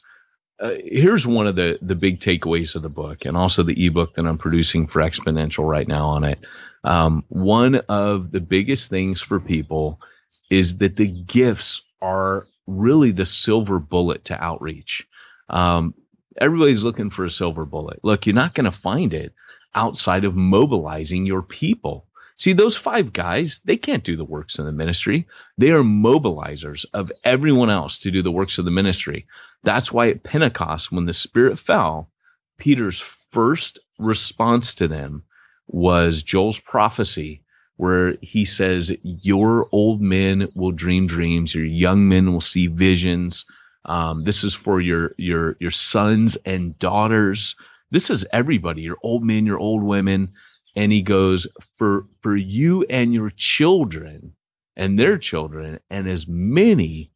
[0.60, 4.14] uh, here's one of the the big takeaways of the book and also the ebook
[4.14, 6.40] that i'm producing for exponential right now on it
[6.84, 10.00] um, one of the biggest things for people
[10.50, 15.08] is that the gifts are really the silver bullet to outreach.
[15.50, 15.94] Um,
[16.38, 18.00] everybody's looking for a silver bullet.
[18.04, 19.34] Look you're not going to find it
[19.76, 22.06] outside of mobilizing your people.
[22.38, 25.28] See those five guys they can't do the works of the ministry.
[25.58, 29.28] They are mobilizers of everyone else to do the works of the ministry.
[29.64, 32.10] That's why at Pentecost, when the Spirit fell,
[32.58, 35.24] Peter's first response to them
[35.68, 37.44] was Joel's prophecy,
[37.80, 43.46] where he says, Your old men will dream dreams, your young men will see visions.
[43.86, 47.56] Um, this is for your your your sons and daughters.
[47.90, 50.34] This is everybody, your old men, your old women.
[50.76, 54.34] And he goes, For for you and your children
[54.76, 57.12] and their children, and as many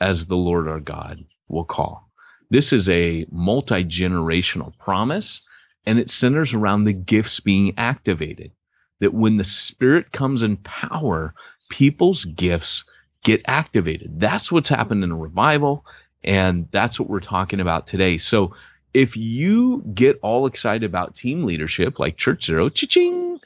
[0.00, 2.08] as the Lord our God will call.
[2.50, 5.42] This is a multi generational promise,
[5.84, 8.52] and it centers around the gifts being activated.
[9.00, 11.34] That when the Spirit comes in power,
[11.68, 12.84] people's gifts
[13.24, 14.20] get activated.
[14.20, 15.84] That's what's happened in a revival,
[16.22, 18.18] and that's what we're talking about today.
[18.18, 18.54] So,
[18.92, 23.40] if you get all excited about team leadership like Church Zero, cha-ching,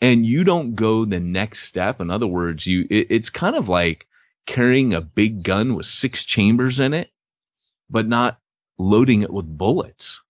[0.00, 3.68] and you don't go the next step, in other words, you it, it's kind of
[3.68, 4.06] like
[4.46, 7.10] carrying a big gun with six chambers in it,
[7.90, 8.38] but not
[8.78, 10.22] loading it with bullets.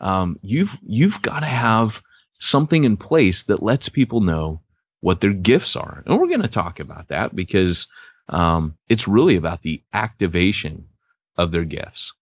[0.00, 2.02] Um, you've you've got to have
[2.38, 4.60] something in place that lets people know
[5.00, 7.86] what their gifts are, and we're going to talk about that because
[8.28, 10.86] um, it's really about the activation
[11.36, 12.12] of their gifts.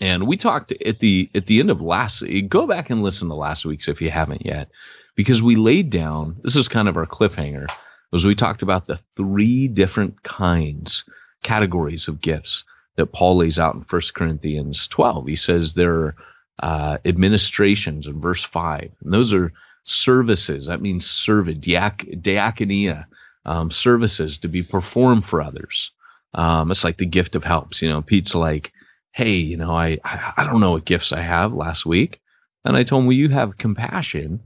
[0.00, 2.22] And we talked at the at the end of last.
[2.48, 4.70] Go back and listen to last week's if you haven't yet,
[5.16, 6.36] because we laid down.
[6.42, 7.66] This is kind of our cliffhanger.
[8.12, 11.04] Was we talked about the three different kinds,
[11.42, 12.64] categories of gifts
[12.96, 15.26] that Paul lays out in 1 Corinthians 12.
[15.26, 16.16] He says there are
[16.60, 19.52] uh, administrations in verse 5, and those are
[19.84, 20.66] services.
[20.66, 23.06] That means serve, diak- diakonia,
[23.44, 25.90] um, services to be performed for others.
[26.34, 27.80] Um, it's like the gift of helps.
[27.80, 28.72] You know, Pete's like,
[29.12, 32.20] hey, you know, I, I, I don't know what gifts I have last week.
[32.64, 34.40] And I told him, well, you have compassion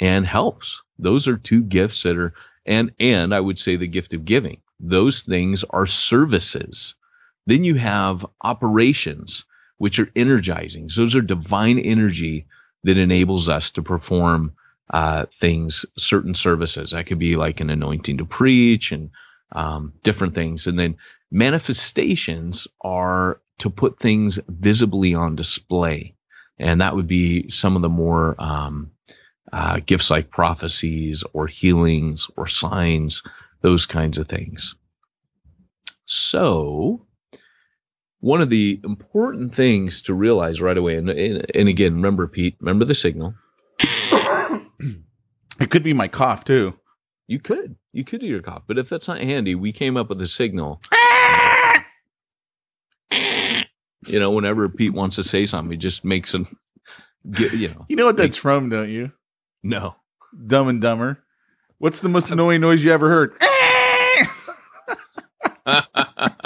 [0.00, 0.82] and helps.
[0.98, 2.34] Those are two gifts that are,
[2.66, 4.60] and, and I would say the gift of giving.
[4.80, 6.94] Those things are services.
[7.46, 9.44] Then you have operations,
[9.80, 10.90] which are energizing.
[10.90, 12.46] So those are divine energy
[12.84, 14.52] that enables us to perform
[14.90, 16.90] uh, things, certain services.
[16.90, 19.08] That could be like an anointing to preach and
[19.52, 20.66] um, different things.
[20.66, 20.98] And then
[21.30, 26.14] manifestations are to put things visibly on display.
[26.58, 28.90] And that would be some of the more um,
[29.50, 33.22] uh, gifts like prophecies or healings or signs,
[33.62, 34.74] those kinds of things.
[36.04, 37.06] So,
[38.20, 42.84] one of the important things to realize right away, and, and again, remember, Pete, remember
[42.84, 43.34] the signal.
[45.60, 46.74] It could be my cough too.
[47.26, 50.08] You could, you could do your cough, but if that's not handy, we came up
[50.08, 50.80] with a signal.
[54.06, 56.46] you know, whenever Pete wants to say something, he just makes him,
[57.30, 57.84] get, you know.
[57.88, 59.12] You know what that's makes- from, don't you?
[59.62, 59.96] No.
[60.46, 61.22] Dumb and Dumber.
[61.78, 63.34] What's the most annoying noise you ever heard?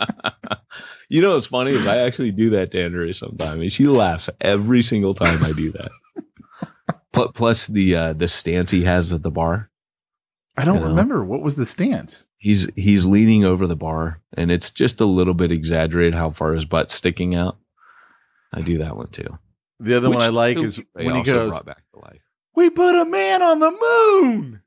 [1.09, 4.29] you know what's funny is I actually do that to Andrea sometimes, and she laughs
[4.41, 5.91] every single time I do that.
[7.13, 9.71] Pl- Plus the uh, the stance he has at the bar.
[10.57, 10.87] I don't You know.
[10.89, 11.25] remember.
[11.25, 12.27] What was the stance?
[12.39, 16.53] He's he's leaning over the bar, and it's just a little bit exaggerated how far
[16.53, 17.57] his butt's sticking out.
[18.53, 19.39] I do that one too.
[19.81, 22.21] The other one I like is when he goes, brought back to life.
[22.55, 24.61] We put a man on the moon.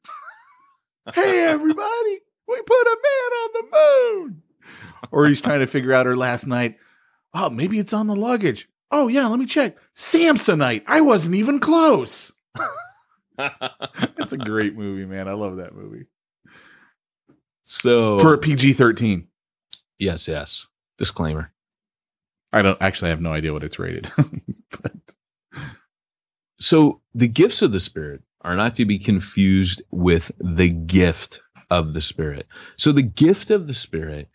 [1.16, 4.44] hey, everybody, we put a man on the moon.
[5.12, 6.78] Or he's trying to figure out her last night.
[7.34, 8.68] Oh, maybe it's on the luggage.
[8.92, 9.78] Oh, yeah, let me check.
[9.96, 10.84] Samsonite.
[10.88, 12.34] I wasn't even close.
[14.18, 15.28] It's a great movie, man.
[15.28, 16.06] I love that movie.
[17.64, 19.28] so For a PG 13.
[20.00, 20.68] yes, yes.
[20.98, 21.52] Disclaimer.
[22.52, 24.10] I don't actually I have no idea what it's rated.
[26.60, 31.94] So the gifts of the Spirit are not to be confused with the gift of
[31.94, 32.48] the Spirit.
[32.78, 34.28] So the gift of the Spirit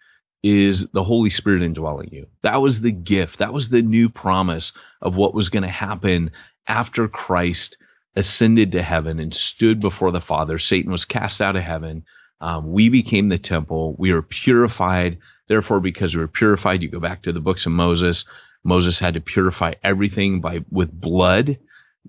[0.42, 2.26] is the Holy Spirit indwelling you.
[2.42, 3.38] That was the gift.
[3.38, 6.31] That was the new promise of what was going to happen
[6.66, 7.78] after Christ
[8.16, 10.59] ascended to heaven and stood before the Father.
[10.59, 12.05] Satan was cast out of heaven.
[12.40, 13.94] Um, we became the temple.
[13.98, 15.18] We were purified.
[15.48, 18.24] Therefore, because we were purified, you go back to the books of Moses.
[18.64, 21.59] Moses had to purify everything by with blood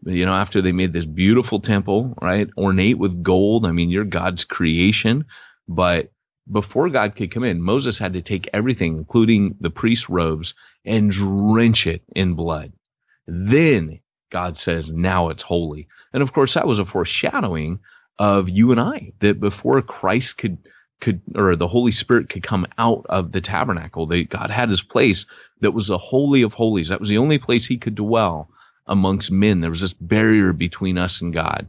[0.06, 2.50] you know, after they made this beautiful temple, right?
[2.58, 3.65] Ornate with gold.
[3.65, 5.26] I mean, you're God's creation.
[5.67, 6.12] But
[6.52, 10.54] before God could come in, Moses had to take everything, including the priest's robes,
[10.86, 12.74] and drench it in blood.
[13.28, 15.88] Then God says, now it's holy.
[16.12, 17.80] And of course, that was a foreshadowing
[18.20, 20.58] of you and I, that before Christ could
[21.04, 24.82] could or the Holy Spirit could come out of the tabernacle, that God had his
[24.82, 25.26] place
[25.60, 26.88] that was the holy of holies.
[26.88, 28.50] That was the only place he could dwell
[28.88, 29.60] amongst men.
[29.60, 31.68] There was this barrier between us and God.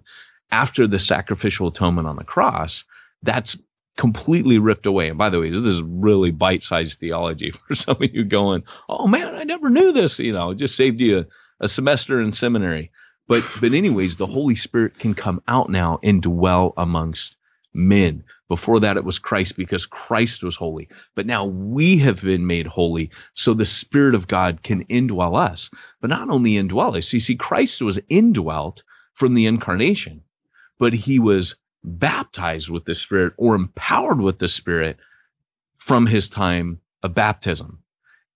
[0.53, 2.85] After the sacrificial atonement on the cross,
[3.25, 3.61] that's
[3.97, 5.09] completely ripped away.
[5.09, 9.07] And by the way, this is really bite-sized theology for some of you going, "Oh
[9.07, 11.27] man, I never knew this." You know, just saved you a,
[11.65, 12.91] a semester in seminary.
[13.27, 17.37] But but anyways, the Holy Spirit can come out now and dwell amongst
[17.73, 18.25] men.
[18.49, 20.89] Before that, it was Christ because Christ was holy.
[21.15, 25.71] But now we have been made holy, so the Spirit of God can indwell us.
[26.01, 28.83] But not only indwell us, you see, Christ was indwelt
[29.15, 30.23] from the incarnation,
[30.79, 34.99] but he was baptized with the Spirit or empowered with the Spirit
[35.77, 37.79] from his time of baptism.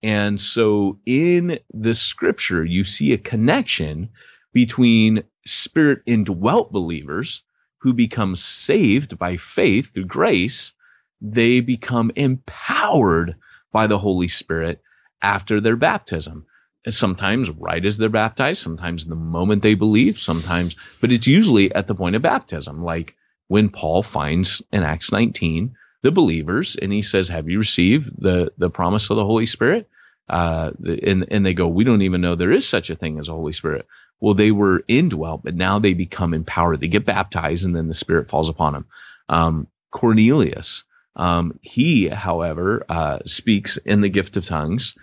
[0.03, 4.09] And so in the scripture, you see a connection
[4.53, 7.41] between spirit indwelt believers
[7.79, 10.73] who become saved by faith through grace.
[11.21, 13.35] They become empowered
[13.71, 14.81] by the Holy Spirit
[15.21, 16.45] after their baptism.
[16.87, 21.87] sometimes right as they're baptized, sometimes the moment they believe, sometimes, but it's usually at
[21.87, 23.17] the point of baptism, like
[23.49, 28.53] when Paul finds in Acts 19 the believers and he says, Have you received the,
[28.57, 29.89] the promise of the Holy Spirit?
[30.29, 30.71] Uh,
[31.03, 33.33] and, and they go, We don't even know there is such a thing as a
[33.33, 33.85] Holy Spirit.
[34.21, 36.79] Well, they were indwelt, but now they become empowered.
[36.79, 38.85] They get baptized and then the Spirit falls upon them.
[39.27, 40.83] Um, Cornelius,
[41.15, 44.95] um, he, however, uh, speaks in the gift of tongues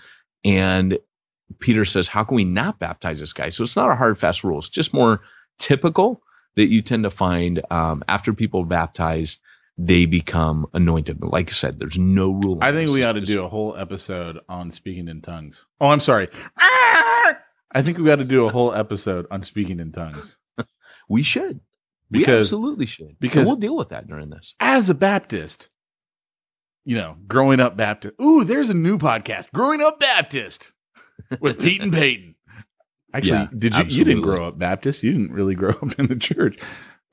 [0.44, 0.98] and
[1.58, 3.50] Peter says, How can we not baptize this guy?
[3.50, 4.58] So it's not a hard, fast rule.
[4.58, 5.20] It's just more
[5.58, 6.22] typical
[6.56, 9.38] that you tend to find um, after people baptize,
[9.78, 11.20] they become anointed.
[11.20, 12.58] But like I said, there's no rule.
[12.60, 15.66] I think we ought to do a whole episode on speaking in tongues.
[15.80, 16.28] Oh, I'm sorry.
[16.56, 20.38] I think we got to do a whole episode on speaking in tongues.
[21.08, 21.60] we should.
[22.10, 23.18] Because, we absolutely should.
[23.18, 24.54] Because and we'll deal with that during this.
[24.60, 25.68] As a Baptist,
[26.84, 28.14] you know, growing up Baptist.
[28.22, 30.72] Ooh, there's a new podcast, Growing Up Baptist
[31.40, 32.35] with Pete and Peyton.
[33.16, 33.80] Actually, yeah, did you?
[33.80, 33.96] Absolutely.
[33.96, 35.02] You didn't grow up Baptist.
[35.02, 36.58] You didn't really grow up in the church.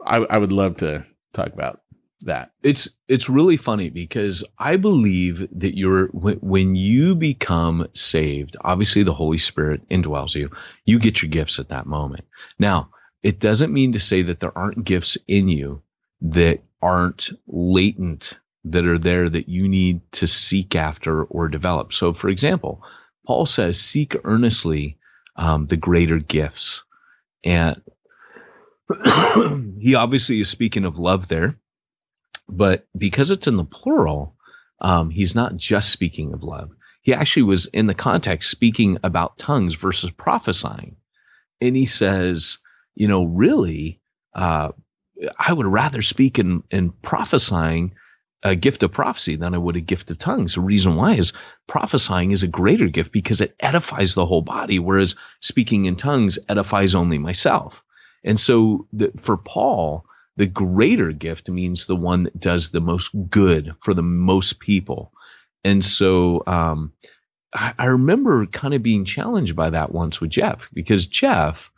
[0.06, 1.82] I, I would love to talk about
[2.22, 2.52] that.
[2.62, 8.58] It's it's really funny because I believe that you're when, when you become saved.
[8.62, 10.50] Obviously, the Holy Spirit indwells you.
[10.86, 12.26] You get your gifts at that moment.
[12.60, 12.90] Now,
[13.22, 15.82] it doesn't mean to say that there aren't gifts in you
[16.22, 21.94] that aren't latent that are there that you need to seek after or develop.
[21.94, 22.84] So, for example,
[23.26, 24.98] Paul says, seek earnestly
[25.36, 26.84] um, the greater gifts.
[27.44, 27.82] And
[29.80, 31.58] he obviously is speaking of love there,
[32.48, 34.36] but because it's in the plural,
[34.82, 36.72] um, he's not just speaking of love.
[37.02, 40.98] He actually was in the context speaking about tongues versus prophesying.
[41.62, 42.60] And he says,
[42.96, 44.02] you know, really,
[44.34, 44.70] uh,
[45.38, 47.96] I would rather speak in, in prophesying
[48.44, 50.56] a gift of prophecy than I would a gift of tongues.
[50.56, 51.34] The reason why is
[51.68, 56.38] prophesying is a greater gift because it edifies the whole body, whereas speaking in tongues
[56.50, 57.84] edifies only myself.
[58.24, 63.12] And so the, for Paul, the greater gift means the one that does the most
[63.30, 65.12] good for the most people.
[65.64, 66.92] And so um,
[67.54, 71.72] I, I remember kind of being challenged by that once with Jeff because Jeff,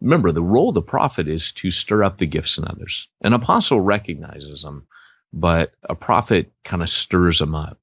[0.00, 3.08] remember, the role of the prophet is to stir up the gifts in others.
[3.22, 4.86] An apostle recognizes them
[5.32, 7.78] but a prophet kind of stirs them up,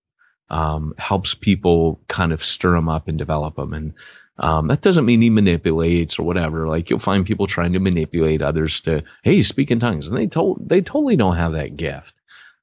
[0.50, 3.74] um, helps people kind of stir them up and develop them.
[3.74, 3.94] And
[4.40, 6.68] um, that doesn't mean he manipulates or whatever.
[6.68, 10.28] Like you'll find people trying to manipulate others to, hey, speak in tongues, and they
[10.28, 12.14] told they totally don't have that gift.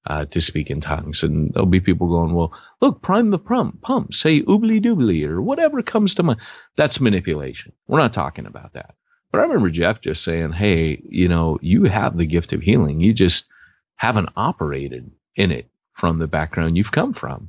[0.07, 1.23] Uh, to speak in tongues.
[1.23, 5.41] And there'll be people going, well, look, prime the pump, pump, say oobly doobly or
[5.41, 6.41] whatever comes to mind.
[6.77, 7.73] That's manipulation.
[7.87, 8.95] We're not talking about that.
[9.33, 13.01] But I remember Jeff just saying, hey, you know, you have the gift of healing.
[13.01, 13.47] You just
[13.97, 17.49] haven't operated in it from the background you've come from.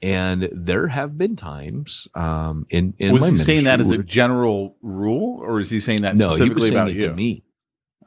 [0.00, 4.76] And there have been times um, in in was he saying that as a general
[4.80, 7.00] rule, or is he saying that no, specifically about you?
[7.00, 7.42] To me.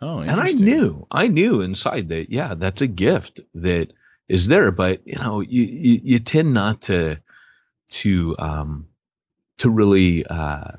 [0.02, 3.92] Oh, and I knew, I knew inside that, yeah, that's a gift that
[4.30, 7.18] is there, but you know, you you, you tend not to
[7.90, 8.88] to um
[9.58, 10.72] to really uh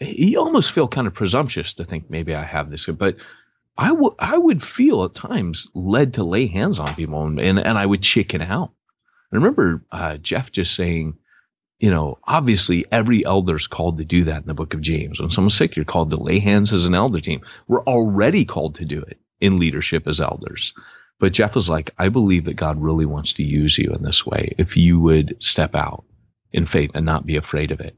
[0.00, 3.16] you almost feel kind of presumptuous to think maybe I have this, but
[3.78, 7.58] I would I would feel at times led to lay hands on people and and,
[7.58, 8.72] and I would chicken out.
[9.32, 11.16] I remember uh, Jeff just saying,
[11.78, 15.20] you know, obviously every elder's called to do that in the book of James.
[15.20, 17.42] When someone's sick, you're called to lay hands as an elder team.
[17.68, 20.74] We're already called to do it in leadership as elders.
[21.20, 24.26] But Jeff was like, I believe that God really wants to use you in this
[24.26, 26.04] way if you would step out
[26.52, 27.96] in faith and not be afraid of it.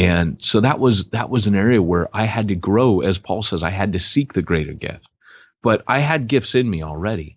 [0.00, 3.42] And so that was that was an area where I had to grow, as Paul
[3.42, 5.06] says, I had to seek the greater gift.
[5.62, 7.36] But I had gifts in me already.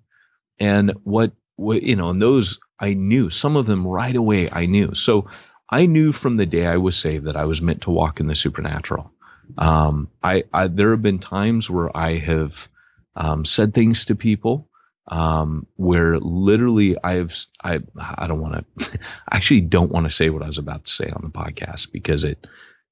[0.59, 4.65] And what, what you know, and those I knew, some of them right away I
[4.65, 4.95] knew.
[4.95, 5.27] So
[5.69, 8.27] I knew from the day I was saved that I was meant to walk in
[8.27, 9.11] the supernatural.
[9.57, 12.69] Um, I, I there have been times where I have
[13.17, 14.69] um, said things to people
[15.07, 20.29] um, where literally I've I I don't want to I actually don't want to say
[20.29, 22.47] what I was about to say on the podcast because it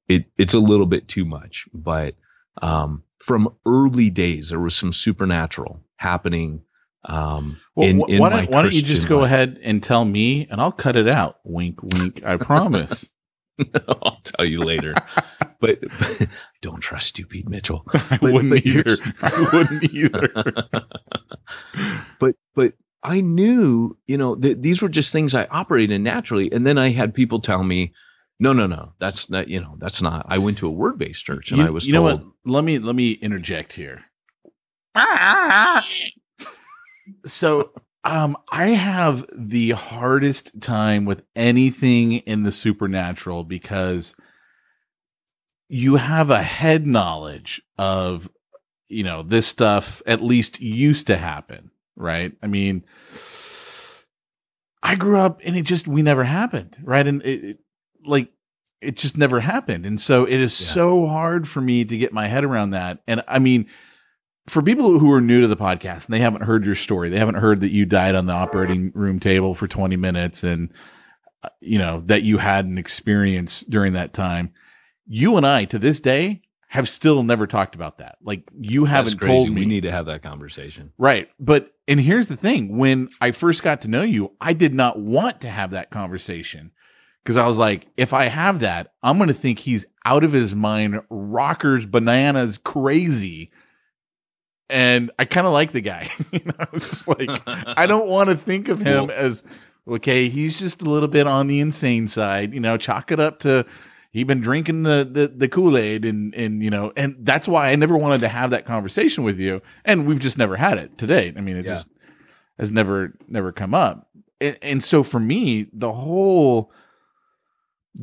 [0.08, 1.68] it it's a little bit too much.
[1.74, 2.16] But
[2.62, 6.64] um, from early days, there was some supernatural happening.
[7.06, 9.26] Um, well, in, in why, don't, why don't you just go life.
[9.26, 11.40] ahead and tell me, and I'll cut it out.
[11.44, 12.24] Wink, wink.
[12.24, 13.10] I promise.
[13.88, 14.94] I'll tell you later.
[15.60, 16.28] but, but,
[16.62, 17.84] don't trust you, Pete Mitchell.
[17.94, 18.96] I but, wouldn't but either.
[19.22, 20.30] I wouldn't either.
[22.20, 26.52] but but I knew, you know, th- these were just things I operated in naturally,
[26.52, 27.92] and then I had people tell me,
[28.40, 29.48] "No, no, no, that's not.
[29.48, 31.88] You know, that's not." I went to a word based church, and you, I was.
[31.88, 32.26] You told, know what?
[32.46, 34.06] Let me let me interject here.
[37.26, 37.72] so
[38.04, 44.16] um, I have the hardest time with anything in the supernatural because
[45.74, 48.30] you have a head knowledge of
[48.90, 52.34] you know this stuff at least used to happen right?
[52.44, 52.84] I mean
[54.84, 57.06] i grew up and it just we never happened right?
[57.08, 57.60] And it, it
[58.06, 58.32] like
[58.82, 59.86] it just never happened.
[59.86, 60.74] And so it is Yeah.
[60.74, 63.00] so hard for me to get my head around that.
[63.08, 63.68] And i mean
[64.48, 67.20] for people who are new to the podcast and they haven't heard your story they
[67.20, 70.74] haven't heard that you died on the operating room table for 20 minutes and
[71.44, 74.52] uh, you know that you had an experience during that time
[75.14, 79.20] you and i to this day have still never talked about that like you haven't
[79.20, 80.94] told me We need to have that conversation.
[80.98, 81.30] Right.
[81.38, 84.98] But, and here's the thing when I first got to know you, I did not
[84.98, 86.72] want to have that conversation
[87.24, 90.32] because I was like, if I have that, I'm going to think he's out of
[90.32, 93.52] his mind, rockers, bananas, crazy.
[94.70, 96.10] And I kind of like the guy.
[96.32, 99.44] you know, I was just like, I don't want to think of him Well- as,
[99.86, 103.40] okay, he's just a little bit on the insane side, you know, chalk it up
[103.40, 103.66] to,
[104.12, 107.76] he been drinking the the, the Kool-Aid and and you know and that's why I
[107.76, 111.08] never wanted to have that conversation with you and we've just never had it to
[111.08, 111.36] date.
[111.38, 111.74] I mean it Yeah.
[111.74, 111.88] just
[112.60, 114.08] has never never come up.
[114.40, 116.72] And, and so for me the whole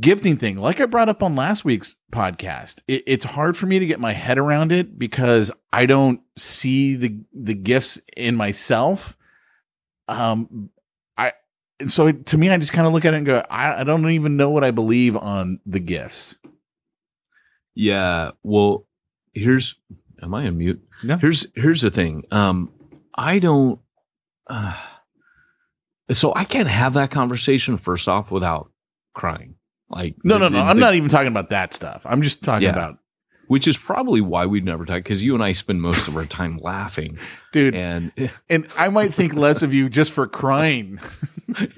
[0.01, 3.79] gifting thing like I brought up on last week's podcast it, it's hard for me
[3.79, 9.17] to get my head around it because I don't see the the gifts in myself
[10.09, 10.69] um
[11.81, 13.81] and so it, to me I just kind of look at it and go I,
[13.81, 16.39] I don't even know what I believe on the gifts
[17.75, 18.33] Yeah.
[18.43, 18.87] Well,
[19.35, 19.77] here's
[20.23, 20.83] am I on mute?
[21.05, 21.17] No.
[21.19, 22.25] Here's here's the thing.
[22.33, 22.73] Um,
[23.17, 23.79] I don't.
[24.49, 24.77] Uh,
[26.11, 28.73] so I can't have that conversation first off without
[29.15, 29.55] crying.
[29.91, 32.23] Like no the- no no the- I'm the- not even talking about that stuff I'm
[32.23, 32.73] just talking Yeah.
[32.73, 32.99] about
[33.49, 36.25] Which is probably why we've never talked because you and I spend most of our
[36.27, 37.19] time laughing.
[37.53, 38.13] Dude and
[38.49, 40.99] and I might think less of you just for crying.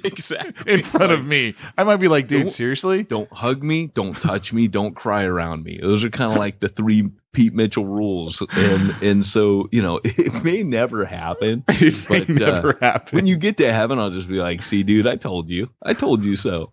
[0.05, 0.73] Exactly.
[0.73, 1.55] In front of me.
[1.79, 3.05] I might be like dude Don't- seriously?
[3.05, 5.79] Don't hug me, don't touch me, don't cry around me.
[5.81, 10.01] Those are kind of like the three Pete Mitchell rules, and and so you know
[10.03, 11.63] it may never happen.
[11.69, 13.17] it may But, uh, never happen.
[13.17, 15.95] when you get to heaven, I'll just be like, "See, dude, I told you, I
[15.95, 16.73] told you so."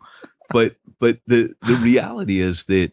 [0.49, 2.91] But but the the reality is that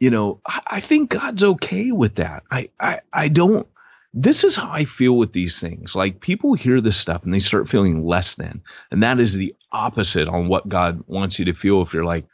[0.00, 2.42] you know I, I think God's okay with that.
[2.50, 3.66] I I I don't.
[4.14, 5.94] This is how I feel with these things.
[5.94, 9.54] Like people hear this stuff and they start feeling less than, and that is the
[9.72, 11.82] opposite on what God wants you to feel.
[11.82, 12.26] If you're like,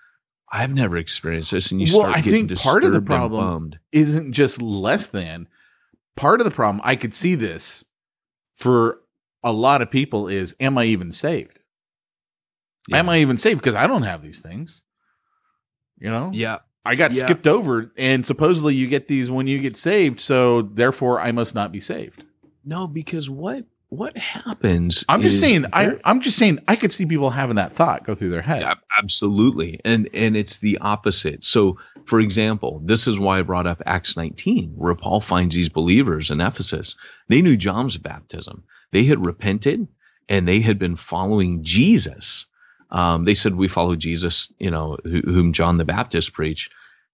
[0.52, 3.72] I've never experienced this, and you Well, start I getting think part of the problem-
[3.92, 5.48] isn't just less than
[6.16, 7.84] part of the problem i could see this
[8.54, 9.00] for
[9.42, 11.58] a lot of people is am i even saved
[12.92, 14.82] am i even saved because i don't have these things
[15.98, 17.24] you know Yeah, i got Yeah.
[17.24, 21.55] skipped over and supposedly you get these when you get saved so therefore i must
[21.55, 22.24] not be saved
[22.66, 25.05] no, because what what happens?
[25.09, 28.05] i'm just is saying I, I'm just saying i could see people having that thought
[28.05, 29.78] go through their head Yeah, absolutely.
[29.85, 31.45] And and it's the opposite.
[31.45, 35.68] So for example, this is why I brought up Acts 19, where Paul finds these
[35.70, 36.97] believers in Ephesus.
[37.28, 38.62] They knew John's baptism.
[38.93, 39.87] They had repented
[40.28, 42.47] and they had been following Jesus.
[42.95, 46.72] Um, they said, We follow Jesus, you know, whom John the Baptist preached.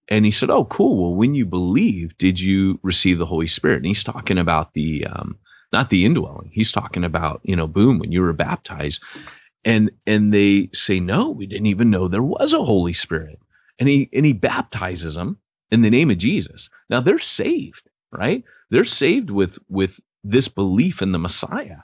[0.09, 1.01] And he said, Oh, cool.
[1.01, 3.77] Well, when you believe, did you receive the Holy Spirit?
[3.77, 5.37] And he's talking about the um,
[5.73, 6.51] not the indwelling.
[6.53, 9.01] He's talking about, you know, boom, when you were baptized
[9.65, 13.39] and and they say no we didn't even know there was a holy spirit
[13.79, 15.37] and he and he baptizes them
[15.71, 21.01] in the name of jesus now they're saved right they're saved with with this belief
[21.01, 21.77] in the messiah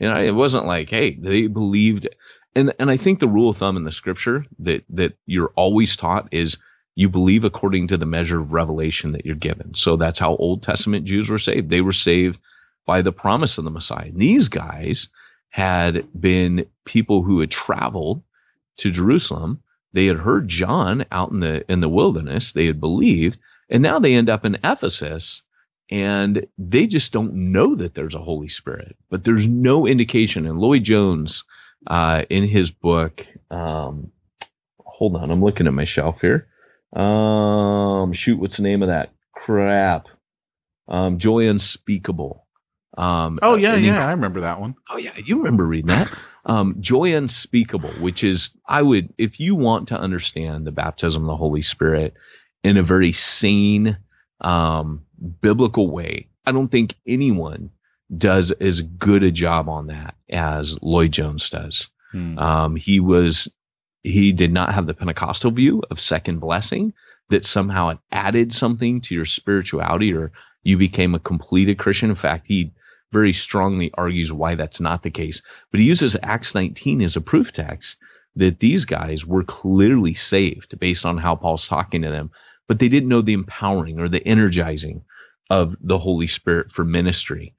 [0.00, 2.08] you know it wasn't like hey they believed
[2.54, 5.96] and and i think the rule of thumb in the scripture that that you're always
[5.96, 6.56] taught is
[6.96, 10.62] you believe according to the measure of revelation that you're given so that's how old
[10.62, 12.38] testament jews were saved they were saved
[12.86, 15.08] by the promise of the messiah these guys
[15.54, 18.20] had been people who had traveled
[18.76, 19.62] to Jerusalem.
[19.92, 22.52] They had heard John out in the in the wilderness.
[22.52, 23.38] They had believed,
[23.70, 25.42] and now they end up in Ephesus,
[25.92, 28.96] and they just don't know that there's a Holy Spirit.
[29.10, 30.44] But there's no indication.
[30.44, 31.44] And Lloyd Jones,
[31.86, 34.10] uh, in his book, um,
[34.78, 36.48] hold on, I'm looking at my shelf here.
[36.92, 40.08] Um, shoot, what's the name of that crap?
[40.88, 42.42] Um, Joy Unspeakable.
[42.96, 46.16] Um, oh yeah an yeah i remember that one Oh yeah, you remember reading that.
[46.46, 51.26] Um, Joy unspeakable, which is I would if you want to understand the baptism of
[51.26, 52.12] the Holy Spirit
[52.62, 53.96] in a very sane,
[54.42, 55.06] um,
[55.40, 56.28] biblical way.
[56.44, 57.70] I don't think anyone
[58.18, 61.88] does as good a job on that as Lloyd Jones does.
[62.12, 62.38] Hmm.
[62.38, 63.52] Um, he was
[64.02, 66.92] he did not have the Pentecostal view of second blessing
[67.30, 70.30] that somehow it added something to your spirituality or
[70.62, 72.10] you became a completed Christian.
[72.10, 72.72] In fact, he
[73.12, 75.40] very strongly argues why that's not the case.
[75.70, 77.96] But he uses Acts 19 as a proof text
[78.36, 82.30] that these guys were clearly saved based on how Paul's talking to them.
[82.66, 85.04] but they didn't know the empowering or the energizing
[85.50, 87.54] of the Holy Spirit for ministry.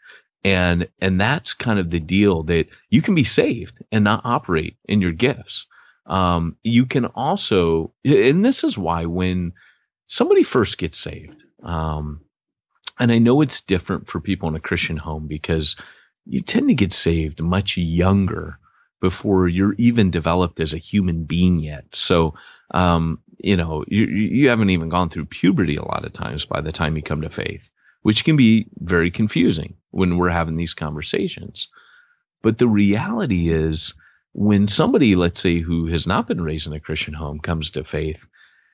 [0.46, 4.78] And, and that's kind of the deal that you can be saved and not operate
[4.88, 5.66] in your gifts.
[6.06, 9.54] Um, you can also, and this is why when
[10.06, 12.22] somebody first gets saved, um,
[13.00, 15.76] and I know it's different for people in a Christian home because
[16.26, 18.60] you tend to get saved much younger
[19.02, 21.96] before you're even developed as a human being yet.
[21.96, 22.36] So,
[22.72, 26.62] um, you know, you, you haven't even gone through puberty a lot of times by
[26.62, 27.72] the time you come to faith,
[28.06, 31.70] which can be very confusing when we're having these conversations.
[32.44, 33.96] But the reality is,
[34.34, 37.84] when somebody, let's say, who has not been raised in a Christian home comes to
[37.84, 38.28] faith,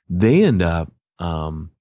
[0.09, 1.71] they end up, um,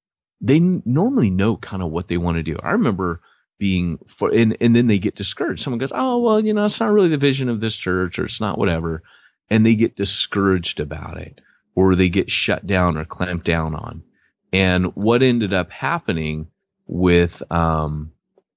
[0.40, 2.56] they normally know kind of what they want to do.
[2.62, 3.20] I remember
[3.58, 5.64] being for, and, and then they get discouraged.
[5.64, 8.26] Someone goes, Oh, well, you know, it's not really the vision of this church or
[8.26, 9.02] it's not whatever.
[9.50, 11.40] And they get discouraged about it
[11.74, 14.04] or they get shut down or clamped down on.
[14.52, 16.46] And what ended up happening
[16.90, 18.12] with, um,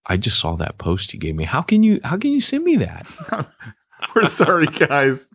[0.06, 1.44] I just saw that post you gave me.
[1.44, 3.48] How can you, how can you send me that?
[4.16, 5.28] We're sorry, guys.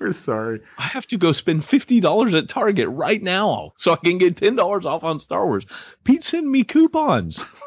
[0.00, 0.60] We're sorry.
[0.78, 4.36] I have to go spend fifty dollars at Target right now so I can get
[4.36, 5.66] ten dollars off on Star Wars.
[6.04, 7.60] Pete, send me coupons.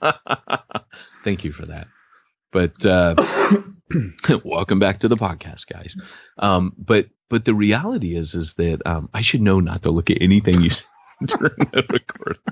[1.24, 1.88] Thank you for that.
[2.52, 3.16] But uh,
[4.44, 5.96] welcome back to the podcast, guys.
[6.38, 10.10] Um, but but the reality is is that um, I should know not to look
[10.10, 10.70] at anything you
[11.26, 12.42] during the recording.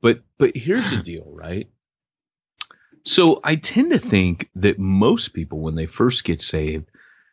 [0.00, 1.68] But but here's the deal, right?
[3.04, 6.90] So I tend to think that most people, when they first get saved,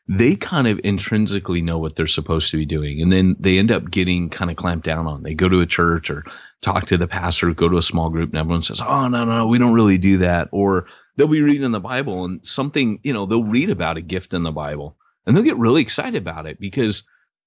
[0.07, 3.01] they kind of intrinsically know what they're supposed to be doing.
[3.01, 5.23] And then they end up getting kind of clamped down on.
[5.23, 6.25] They go to a church or
[6.61, 9.47] talk to the pastor, go to a small group, and everyone says, Oh, no, no,
[9.47, 10.49] we don't really do that.
[10.51, 14.01] Or they'll be reading in the Bible and something, you know, they'll read about a
[14.01, 17.03] gift in the Bible and they'll get really excited about it because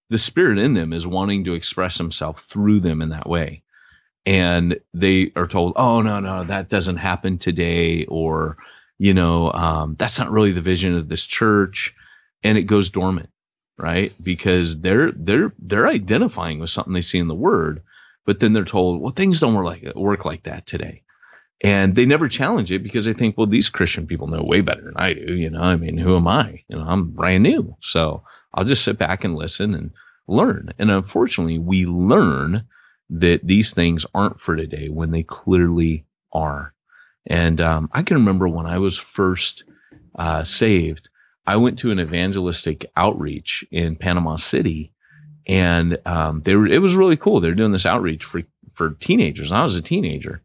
[0.09, 3.63] the spirit in them is wanting to express himself through them in that way.
[4.27, 8.05] And they are told, Oh, no, no, that doesn't happen today.
[8.07, 8.59] Or,
[8.99, 11.95] you know, um, that's not really the vision of this church
[12.43, 13.31] and it goes dormant,
[13.79, 14.13] right?
[14.23, 17.83] Because they're they're they're identifying with something they see in the word,
[18.25, 21.03] but then they're told, well, things don't work like work like that today.
[21.65, 24.83] And they never challenge it because they think, well, these Christian people know way better
[24.83, 25.35] than I do.
[25.35, 26.63] You know, I mean, who am I?
[26.69, 27.77] You know, I'm brand new.
[27.81, 28.23] So
[28.55, 29.91] I'll just sit back and listen and
[30.29, 30.73] learn.
[30.79, 32.67] And unfortunately, we learn
[33.11, 36.73] that these things aren't for today when they clearly are.
[37.27, 39.65] And um, I can remember when I was first
[40.17, 41.09] uh, saved,
[41.47, 44.93] I went to an evangelistic outreach in Panama City,
[45.47, 46.67] and um, they were.
[46.67, 47.39] It was really cool.
[47.41, 48.43] They're doing this outreach for
[48.73, 49.53] for teenagers.
[49.53, 50.43] I was a teenager,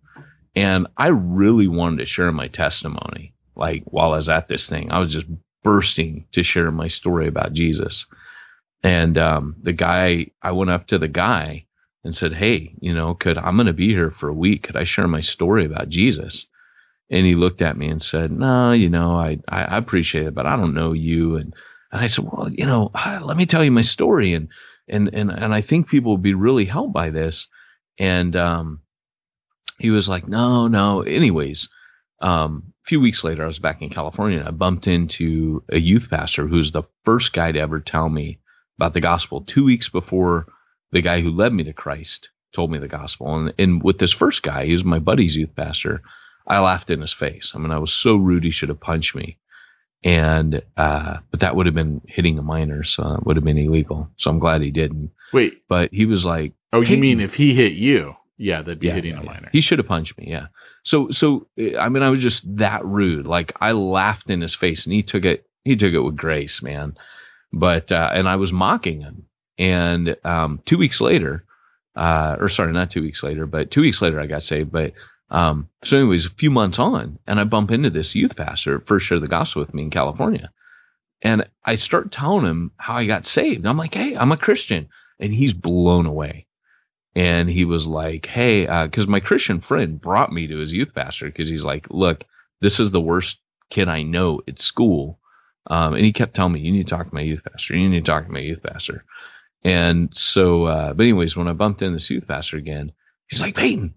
[0.55, 3.33] and I really wanted to share my testimony.
[3.55, 5.27] Like while I was at this thing, I was just
[5.63, 8.05] bursting to share my story about Jesus.
[8.83, 11.65] And um, the guy, I went up to the guy
[12.03, 14.63] and said, "Hey, you know, could I'm going to be here for a week?
[14.63, 16.47] Could I share my story about Jesus?"
[17.09, 20.45] And he looked at me and said, "No, you know, I I appreciate it, but
[20.45, 21.53] I don't know you." And
[21.91, 22.91] and I said, "Well, you know,
[23.23, 24.49] let me tell you my story, and
[24.87, 27.47] and and and I think people will be really helped by this."
[27.99, 28.81] And um,
[29.77, 31.69] he was like, "No, no." Anyways,
[32.21, 35.77] um, a few weeks later, I was back in California, and I bumped into a
[35.77, 38.39] youth pastor who's the first guy to ever tell me
[38.79, 39.41] about the gospel.
[39.41, 40.47] Two weeks before
[40.91, 44.11] the guy who led me to Christ told me the gospel, and and with this
[44.11, 46.01] first guy, he was my buddy's youth pastor
[46.47, 47.53] I laughed in his face.
[47.55, 49.37] I mean, I was so rude he should have punched me.
[50.03, 53.57] And uh, but that would have been hitting a minor, so it would have been
[53.57, 54.09] illegal.
[54.17, 55.11] So I'm glad he didn't.
[55.31, 55.61] Wait.
[55.67, 58.15] But he was like, Oh, "Hey, you mean if he hit you?
[58.37, 59.49] Yeah, that'd be yeah, hitting yeah, a minor.
[59.51, 60.25] He should have punched me.
[60.27, 60.47] Yeah.
[60.83, 61.47] So so
[61.79, 63.27] I mean, I was just that rude.
[63.27, 65.47] Like I laughed in his face, and he took it.
[65.63, 66.97] He took it with grace, man.
[67.53, 69.27] But uh, and I was mocking him.
[69.61, 71.45] And um, two weeks later,
[71.95, 74.71] uh, or sorry, not two weeks later, but two weeks later, I got saved.
[74.71, 74.93] But
[75.29, 79.05] um, so, anyways, a few months on, and I bump into this youth pastor first
[79.05, 80.51] share the gospel with me in California,
[81.21, 83.67] and I start telling him how I got saved.
[83.67, 84.89] I'm like, "Hey, I'm a Christian,"
[85.19, 86.47] and he's blown away.
[87.15, 91.27] And he was like, "Hey, because my Christian friend brought me to his youth pastor
[91.27, 92.23] because he's like, look,
[92.61, 93.37] this is the worst
[93.69, 95.19] kid I know at school."
[95.67, 97.77] Um, and he kept telling me, "You need to talk to my youth pastor.
[97.77, 99.05] You need to talk to my youth pastor."
[99.63, 102.91] And so, uh, but anyways, when I bumped into this youth pastor again,
[103.27, 103.93] he's like, Peyton,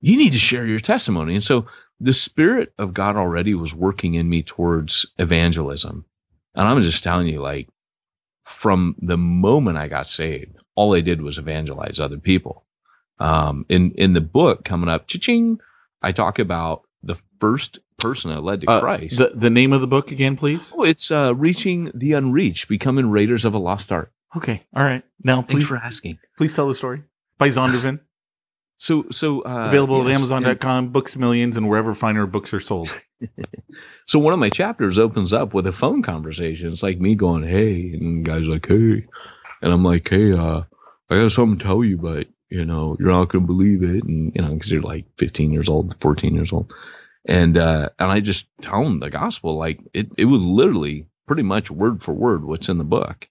[0.00, 1.34] you need to share your testimony.
[1.34, 1.66] And so
[2.00, 6.04] the spirit of God already was working in me towards evangelism.
[6.54, 7.68] And I'm just telling you, like,
[8.42, 12.64] from the moment I got saved, all I did was evangelize other people.
[13.20, 15.60] Um, in, in the book coming up, cha-ching,
[16.02, 19.18] I talk about the first person I led to Uh, Christ.
[19.18, 20.72] the the name of the book again, please.
[20.76, 24.12] oh, it's uh, reaching the unreached, becoming raiders of a lost art.
[24.36, 24.62] Okay.
[24.74, 25.02] All right.
[25.22, 26.18] Now, Thanks please, for asking.
[26.36, 27.02] please tell the story.
[27.38, 28.00] by Zondervan.
[28.80, 32.60] So so uh, Available yes, at and- Amazon.com, Books Millions, and wherever finer books are
[32.60, 32.88] sold.
[34.06, 36.72] So one of my chapters opens up with a phone conversation.
[36.72, 39.04] It's like me going, "Hey," and the guy's like, "Hey,"
[39.60, 40.62] and I'm like, "Hey, uh,
[41.10, 44.32] I got something to tell you, but you know, you're not gonna believe it." And
[44.34, 46.72] you know, because you're like 15 years old, 14 years old,
[47.26, 51.42] and uh, and I just tell him the gospel, like it, it was literally pretty
[51.42, 53.28] much word for word what's in the book,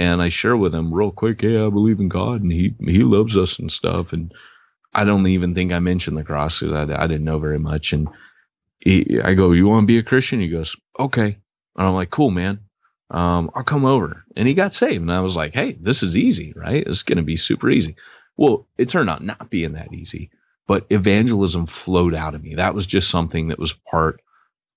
[0.00, 3.02] and I share with him real quick, "Hey, I believe in God, and he he
[3.02, 4.32] loves us and stuff," and
[4.94, 7.92] I don't even think I mentioned the cross because I, I didn't know very much,
[7.92, 8.08] and
[8.80, 11.36] he, I go, "You want to be a Christian?" He goes, "Okay,"
[11.76, 12.60] and I'm like, "Cool, man.
[13.10, 16.16] Um, I'll come over." And he got saved, and I was like, "Hey, this is
[16.16, 16.82] easy, right?
[16.86, 17.94] It's going to be super easy."
[18.38, 20.30] Well, it turned out not being that easy,
[20.66, 22.54] but evangelism flowed out of me.
[22.54, 24.22] That was just something that was part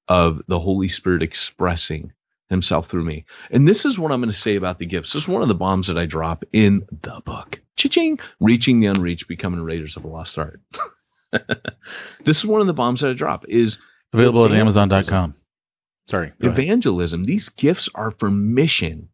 [0.10, 2.12] of the Holy Spirit expressing
[2.54, 3.26] Himself through me.
[3.52, 5.12] And this is what I'm going to say about the gifts.
[5.14, 7.60] This is one of the bombs that I drop in the book.
[7.76, 8.20] Cha-ching!
[8.40, 10.62] Reaching the unreached, becoming raiders of a lost art.
[12.24, 13.46] this is one of the bombs that I drop.
[13.50, 13.80] Is
[14.14, 15.34] Available at Amazon.com.
[16.08, 16.34] Sorry.
[16.40, 16.60] go ahead.
[16.60, 19.10] evangelism these gifts are for mission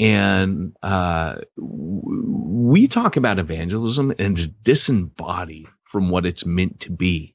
[0.00, 7.33] and uh, we talk about evangelism and it's disembodied from what it's meant to be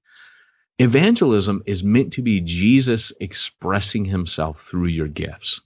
[0.80, 5.62] evangelism is meant to be jesus expressing himself through your gifts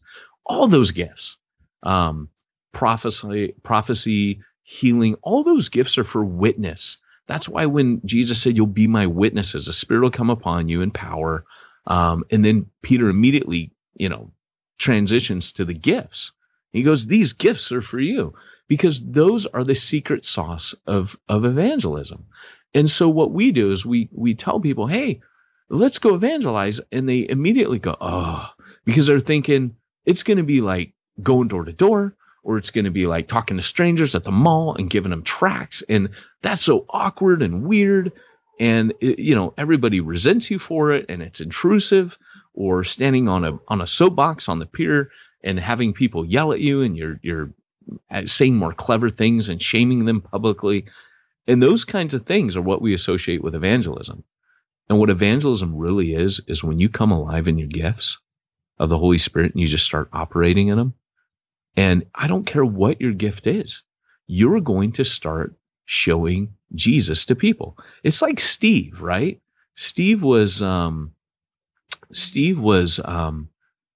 [0.46, 1.38] all those gifts
[1.84, 2.30] um,
[2.74, 6.98] prophecy prophecy healing all those gifts are for witness
[7.28, 10.82] that's why when jesus said you'll be my witnesses the spirit will come upon you
[10.82, 11.46] in power
[11.88, 14.32] um, and then Peter immediately, you know,
[14.78, 16.32] transitions to the gifts.
[16.72, 18.34] He goes, "These gifts are for you
[18.68, 22.26] because those are the secret sauce of of evangelism."
[22.74, 25.22] And so what we do is we we tell people, "Hey,
[25.70, 28.50] let's go evangelize," and they immediately go, "Oh,"
[28.86, 32.86] because they're thinking it's going to be like going door to door, or it's going
[32.86, 36.10] to be like talking to strangers at the mall and giving them tracts, and
[36.42, 38.12] that's so awkward and weird.
[38.60, 42.18] And it- you know everybody resents you for it and it's intrusive
[42.54, 45.10] or standing on a on a soapbox on the pier
[45.44, 47.52] and having people yell at you and you're you're
[48.12, 50.86] uh, saying more clever things and shaming them publicly
[51.48, 54.24] and those kinds of things are what we associate with evangelism
[54.90, 58.20] and what evangelism really is is when you come alive in your gifts
[58.80, 60.94] of the holy spirit and you just start operating in them
[61.76, 63.84] and i don't care what your gift is
[64.28, 67.78] you're going to start showing Jesus to people.
[68.04, 69.40] It's like Steve, right?
[69.76, 71.14] Steve was um
[72.12, 73.50] Steve was um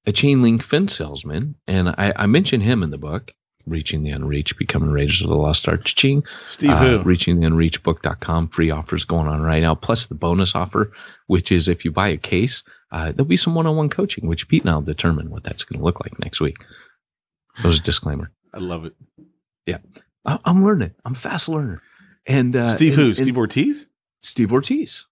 [0.06, 3.34] a chain link fence salesman, and I, I mentioned him in the book,
[3.68, 5.84] Reaching the Unreached, Becoming Raiders of the Lost Art.
[5.86, 6.24] Ching.
[6.46, 7.04] Steve Uh, who?
[7.04, 10.92] reaching the unreachbook.com free offers going on right now plus the bonus offer
[11.28, 14.62] which is if you buy a case uh, there'll be some one-on-one coaching which pete
[14.64, 16.58] and i'll determine what that's going to look like next week
[17.58, 18.94] that was a disclaimer I love it.
[20.26, 21.82] I- i'm learning i'm a fast learner
[22.26, 23.08] and uh, Steve and- who?
[23.08, 23.90] and- Steve Ortiz?
[24.22, 25.06] Steve Ortiz.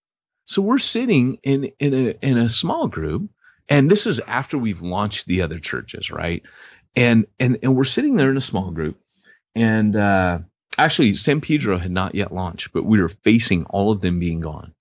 [0.48, 3.30] So we're sitting in in a in a small group,
[3.70, 6.44] and this is after we've launched the other churches, right?
[6.96, 8.98] And and and we're sitting there in a small group,
[9.54, 10.40] and uh,
[10.78, 14.40] actually San Pedro had not yet launched, but we were facing all of them being
[14.40, 14.74] gone,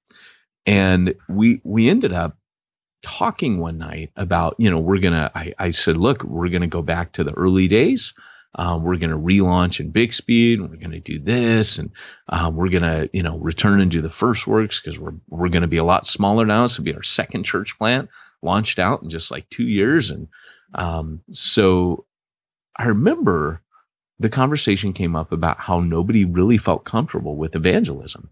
[0.67, 2.37] and we we ended up
[3.03, 6.83] talking one night about you know we're gonna I, I said look we're gonna go
[6.83, 8.15] back to the early days.
[8.57, 10.61] Um, we're going to relaunch in big speed.
[10.61, 11.91] And we're going to do this, and
[12.29, 15.67] um, we're gonna, you know, return and do the first works because we're we're gonna
[15.67, 16.62] be a lot smaller now.
[16.62, 18.09] This will be our second church plant
[18.43, 20.29] launched out in just like two years, and
[20.75, 22.07] um, so
[22.77, 23.62] I remember
[24.18, 28.31] the conversation came up about how nobody really felt comfortable with evangelism,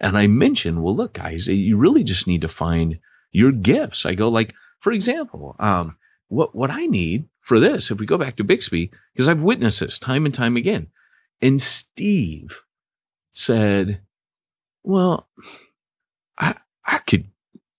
[0.00, 2.98] and I mentioned, well, look, guys, you really just need to find
[3.30, 4.04] your gifts.
[4.04, 5.96] I go like, for example, um,
[6.28, 9.80] what what I need for this, if we go back to Bixby, because I've witnessed
[9.80, 10.88] this time and time again,
[11.40, 12.62] and Steve
[13.32, 14.00] said,
[14.82, 15.28] "Well,
[16.38, 17.26] I I could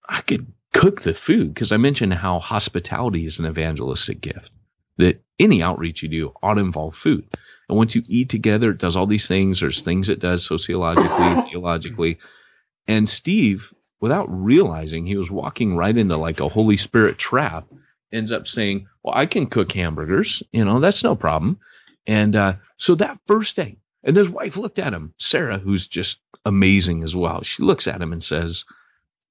[0.08, 4.52] I could cook the food because I mentioned how hospitality is an evangelistic gift.
[4.98, 7.26] That any outreach you do ought to involve food.
[7.70, 9.60] And once you eat together, it does all these things.
[9.60, 12.20] There's things it does sociologically, theologically.
[12.88, 17.66] And Steve, without realizing, he was walking right into like a Holy Spirit trap.
[18.12, 20.44] Ends up saying, "Well, I can cook hamburgers.
[20.52, 21.60] You know, that's no problem."
[22.06, 26.22] And uh, so that first day, and his wife looked at him, Sarah, who's just
[26.46, 27.42] amazing as well.
[27.42, 28.66] She looks at him and says,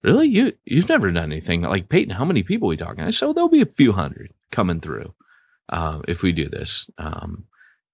[0.03, 2.14] "Really, you you've never done anything like Peyton?
[2.14, 5.14] How many people we talking?" I said, "There'll be a few hundred coming through
[5.70, 7.44] uh, if we do this." Um,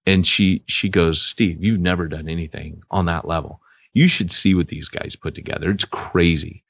[0.05, 3.61] and she she goes, "Steve, you've never done anything on that level.
[3.93, 5.71] You should see what these guys put together.
[5.71, 6.63] It's crazy."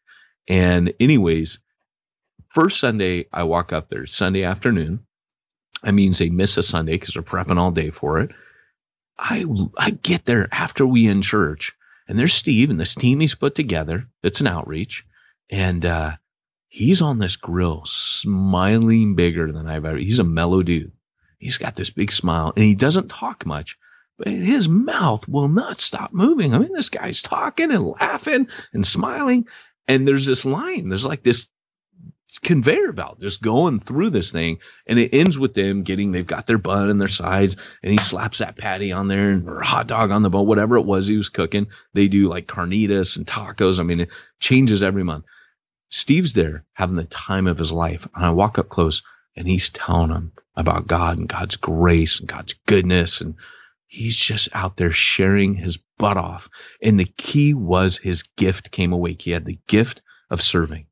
[0.48, 1.60] And anyways,
[2.50, 5.02] first Sunday I walk up there, Sunday afternoon.
[5.84, 8.32] That means they miss a Sunday because they're prepping all day for it
[9.20, 9.46] I
[9.78, 11.74] I get there after we in church,
[12.08, 14.08] and there's Steve and this team he's put together.
[14.24, 15.06] It's an outreach,
[15.50, 16.12] and uh,
[16.68, 19.98] he's on this grill, smiling bigger than I've ever.
[19.98, 20.92] He's a mellow dude.
[21.40, 23.78] He's got this big smile, and he doesn't talk much,
[24.18, 26.54] but his mouth will not stop moving.
[26.54, 29.48] I mean, this guy's talking and laughing and smiling,
[29.88, 30.90] and there's this line.
[30.90, 31.48] There's like this
[32.44, 36.46] conveyor belt just going through this thing and it ends with them getting they've got
[36.46, 39.88] their bun and their sides and he slaps that patty on there and, or hot
[39.88, 43.26] dog on the bone whatever it was he was cooking they do like carnitas and
[43.26, 45.26] tacos i mean it changes every month
[45.90, 49.02] steve's there having the time of his life and i walk up close
[49.36, 53.36] and he's telling them about god and god's grace and god's goodness and
[53.90, 56.50] he's just out there sharing his butt off.
[56.82, 59.22] And the key was his gift came awake.
[59.22, 60.86] He had the gift of serving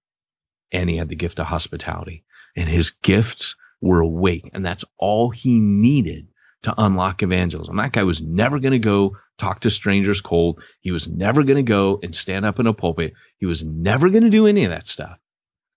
[0.72, 2.26] and he had the gift of hospitality
[2.56, 6.28] and his gifts were awake and that's all he needed
[6.64, 7.78] to unlock evangelism.
[7.78, 10.62] That guy was never going to go talk to strangers cold.
[10.82, 13.14] He was never going to go and stand up in a pulpit.
[13.38, 15.18] He was never going to do any of that stuff.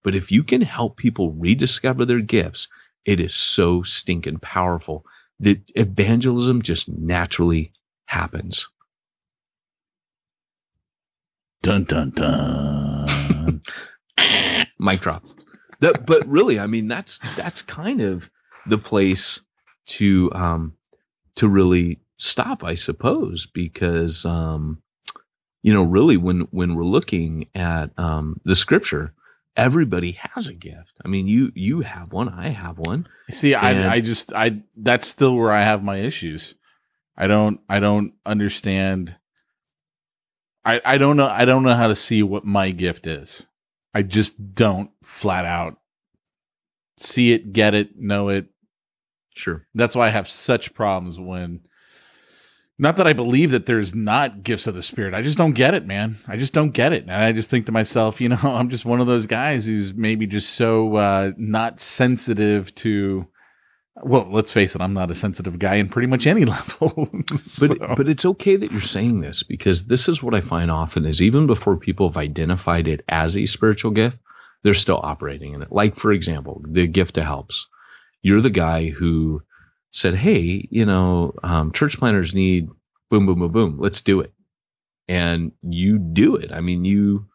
[0.02, 2.68] But if you can help people rediscover their gifts
[3.04, 5.04] it is so stinking powerful
[5.40, 7.72] that evangelism just naturally
[8.06, 8.68] happens.
[11.62, 13.62] Dun dun dun.
[14.78, 15.24] mic drop.
[15.80, 18.30] That, but really, I mean, that's that's kind of
[18.66, 19.40] the place
[19.90, 20.74] to um
[21.36, 24.82] to really stop, I suppose, because um
[25.62, 29.12] you know, really, when when we're looking at um the scripture,
[29.56, 30.92] everybody has a gift.
[31.04, 33.06] I mean, you you have one, I have one.
[33.30, 36.54] See, I I just I that's still where I have my issues.
[37.16, 39.16] I don't I don't understand.
[40.64, 43.46] I I don't know I don't know how to see what my gift is.
[43.92, 45.80] I just don't flat out
[47.00, 48.46] see it, get it, know it.
[49.40, 49.66] Sure.
[49.74, 51.60] That's why I have such problems when
[52.80, 55.12] not that I believe that there's not gifts of the spirit.
[55.12, 56.16] I just don't get it, man.
[56.26, 57.02] I just don't get it.
[57.02, 59.92] And I just think to myself, you know, I'm just one of those guys who's
[59.92, 63.26] maybe just so uh, not sensitive to.
[64.02, 67.10] Well, let's face it, I'm not a sensitive guy in pretty much any level.
[67.60, 71.04] But but it's okay that you're saying this because this is what I find often
[71.04, 74.16] is even before people have identified it as a spiritual gift,
[74.62, 75.70] they're still operating in it.
[75.70, 77.68] Like for example, the gift of helps.
[78.22, 79.42] You're the guy who
[79.92, 82.68] said, "Hey, you know, um, church planters need
[83.10, 83.76] boom, boom, boom, boom.
[83.78, 84.32] Let's do it,"
[85.08, 86.52] and you do it.
[86.52, 87.26] I mean, you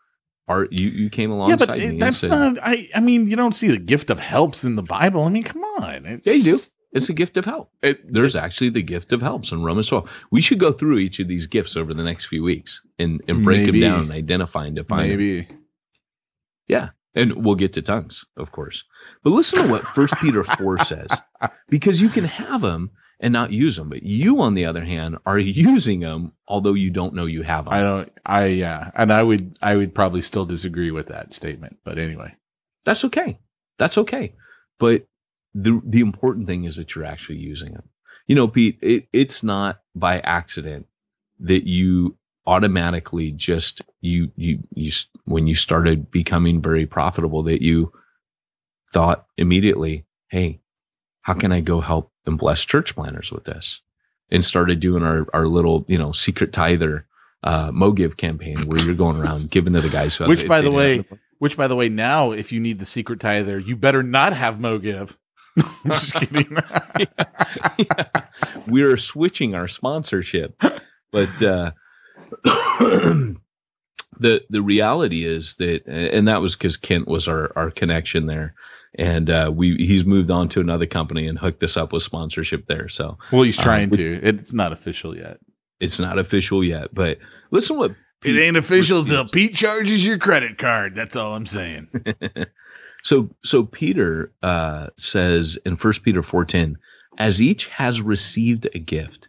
[0.48, 2.58] are you you came yeah, alongside but me it, and that's said, not.
[2.62, 5.24] I I mean, you don't see the gift of helps in the Bible.
[5.24, 6.06] I mean, come on.
[6.06, 6.60] It's Yeah, you do.
[6.94, 10.08] "It's a gift of help." It, There's actually the gift of helps in Romans 12.
[10.32, 13.44] We should go through each of these gifts over the next few weeks and, and
[13.44, 13.82] break Maybe.
[13.82, 15.18] them down and identify and define them.
[15.18, 15.48] maybe.
[16.68, 16.90] Yeah.
[17.16, 18.84] And we'll get to tongues, of course.
[19.24, 21.10] But listen to what First Peter 4 says.
[21.70, 23.90] Because you can have them and not use them.
[23.90, 27.66] But you, on the other hand, are using them, although you don't know you have
[27.66, 27.74] them.
[27.74, 28.12] I don't.
[28.26, 29.58] I yeah, and I would.
[29.62, 31.78] I would probably still disagree with that statement.
[31.84, 32.36] But anyway,
[32.86, 33.40] That's okay.
[33.78, 34.34] That's okay.
[34.80, 35.08] But
[35.56, 37.90] the the important thing is that you're actually using them.
[38.28, 40.88] You know, Pete, it, it's not by accident
[41.40, 42.18] that you
[42.48, 44.92] automatically just you you you
[45.26, 47.92] when you started becoming very profitable that you
[48.92, 50.60] thought immediately, hey,
[51.22, 53.82] how can I go help and bless church planters with this?
[54.32, 57.06] And started doing our our little you know secret tither
[57.44, 60.16] uh, Mogive campaign where you're going around giving to the guys.
[60.16, 61.06] Who Which, by the way,
[61.40, 64.58] which by the way, now if you need the secret tither, you better not have
[64.58, 65.16] Mogive.
[65.58, 66.58] I'm just kidding.
[68.68, 70.60] we're switching our sponsorship
[71.16, 71.72] but uh
[74.20, 78.54] the the reality is that and that was because kent was our our connection there
[78.98, 82.66] and uh we he's moved on to another company and hooked us up with sponsorship
[82.68, 84.20] there so well, he's Uh, trying we- to.
[84.24, 85.40] It's not official yet.
[85.80, 87.18] it's not official yet but
[87.52, 90.96] listen what Pete- it ain't official till Pete charges your credit card.
[90.96, 91.90] That's all I'm saying.
[93.04, 96.76] so so peter uh says in first peter 4.10
[97.18, 99.28] as each has received a gift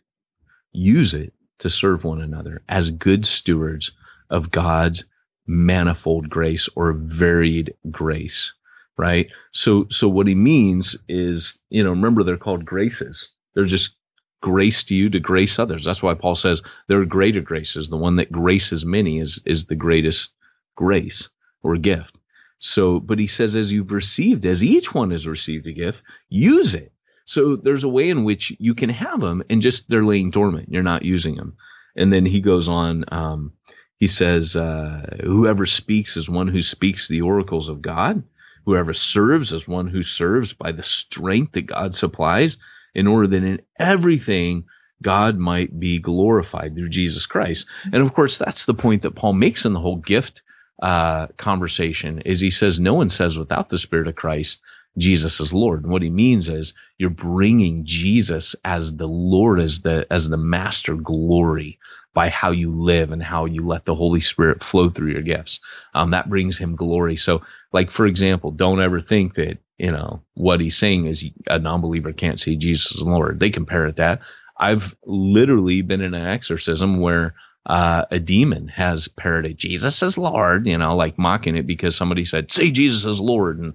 [0.73, 3.91] use it to serve one another as good stewards
[4.31, 5.05] of god's
[5.47, 8.55] manifold grace or varied grace
[8.97, 9.31] right?
[9.53, 13.31] So so what he means is you know remember they're called graces.
[13.55, 13.97] They're just
[14.43, 15.85] grace to you to grace others.
[15.85, 17.89] That's why paul says there are greater graces.
[17.89, 20.35] The one that graces many is is the greatest
[20.77, 21.29] grace
[21.63, 22.19] or gift.
[22.59, 26.75] So, but he says, as you've received, as each one has received a gift, use
[26.75, 26.91] it.
[27.27, 30.69] So there's a way in which you can have them and just they're laying dormant.
[30.71, 31.57] You're not using them.
[31.97, 33.53] And then he goes on, um,
[33.99, 38.23] he says, uh, whoever speaks is one who speaks the oracles of God.
[38.65, 42.59] Whoever serves is one who serves by the strength that God supplies
[42.95, 44.65] in order that in everything
[45.03, 47.67] God might be glorified through Jesus Christ.
[47.93, 50.43] And of course, that's the point that Paul makes in the whole gift
[50.83, 54.61] uh, conversation is he says, no one says without the spirit of Christ,
[54.99, 55.83] Jesus is Lord.
[55.83, 60.37] And what he means is you're bringing Jesus as the Lord, as the, as the
[60.37, 61.79] master glory
[62.15, 65.61] by how you live and how you let the Holy Spirit flow through your gifts.
[65.93, 67.17] Um, that brings him glory.
[67.17, 67.43] So
[67.73, 72.13] like, for example, don't ever think that, you know, what he's saying is a non-believer
[72.13, 73.39] can't see Jesus as Lord.
[73.39, 74.23] They compare it that.
[74.57, 77.35] I've literally been in an exorcism where
[77.67, 82.25] uh, a demon has parroted Jesus as Lord, you know, like mocking it because somebody
[82.25, 83.59] said, say Jesus as Lord.
[83.59, 83.75] And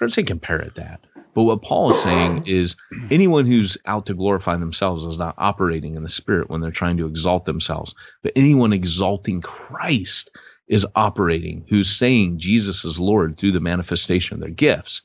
[0.00, 1.00] of course they compare it that.
[1.34, 2.74] But what Paul is saying is
[3.10, 6.96] anyone who's out to glorify themselves is not operating in the spirit when they're trying
[6.96, 7.94] to exalt themselves.
[8.22, 10.30] But anyone exalting Christ
[10.68, 15.02] is operating, who's saying Jesus is Lord through the manifestation of their gifts,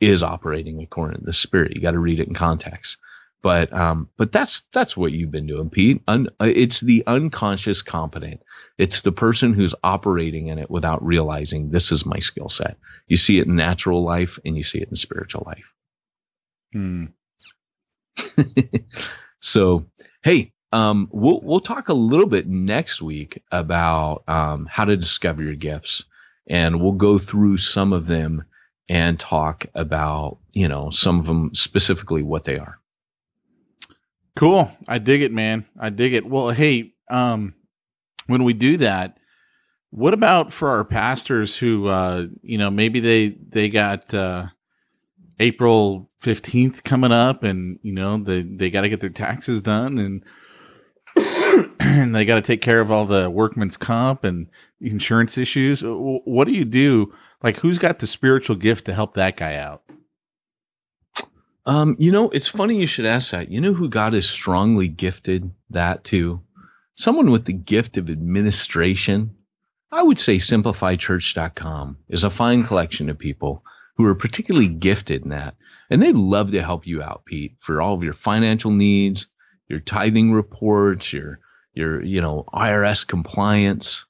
[0.00, 1.74] is operating according to the spirit.
[1.74, 2.98] You got to read it in context.
[3.42, 6.02] But um, but that's that's what you've been doing, Pete.
[6.08, 8.42] Un, uh, it's the unconscious competent.
[8.78, 12.76] It's the person who's operating in it without realizing this is my skill set.
[13.08, 15.74] You see it in natural life and you see it in spiritual life.
[16.72, 17.04] Hmm.
[19.40, 19.86] so,
[20.22, 25.42] hey, um, we'll we'll talk a little bit next week about um, how to discover
[25.42, 26.04] your gifts,
[26.48, 28.44] and we'll go through some of them
[28.88, 32.78] and talk about you know some of them specifically what they are.
[34.36, 34.70] Cool.
[34.86, 35.64] I dig it, man.
[35.80, 36.26] I dig it.
[36.26, 37.54] Well, hey, um,
[38.26, 39.18] when we do that,
[39.90, 44.48] what about for our pastors who, uh, you know, maybe they they got uh,
[45.40, 49.98] April fifteenth coming up, and you know they they got to get their taxes done,
[49.98, 50.22] and
[51.80, 54.48] and they got to take care of all the workman's comp and
[54.82, 55.82] insurance issues.
[55.82, 57.14] What do you do?
[57.42, 59.82] Like, who's got the spiritual gift to help that guy out?
[61.66, 63.50] Um, you know, it's funny you should ask that.
[63.50, 66.40] You know who God has strongly gifted that to?
[66.94, 69.34] Someone with the gift of administration.
[69.90, 73.64] I would say simplifychurch.com is a fine collection of people
[73.96, 75.56] who are particularly gifted in that.
[75.90, 79.26] And they love to help you out, Pete, for all of your financial needs,
[79.68, 81.40] your tithing reports, your
[81.74, 84.06] your, you know, IRS compliance,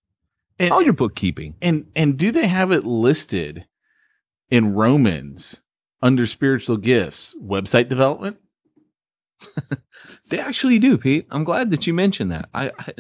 [0.59, 1.55] and, all your bookkeeping.
[1.61, 3.67] And and do they have it listed
[4.51, 5.63] in Romans
[6.03, 8.39] under spiritual gifts, website development?
[10.31, 11.27] they actually do, Pete.
[11.31, 12.49] I'm glad that you mentioned that.
[12.55, 12.93] I, I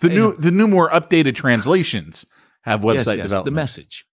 [0.00, 2.26] the I, new the new more updated translations
[2.62, 3.44] have website yes, yes, development.
[3.44, 4.06] The message.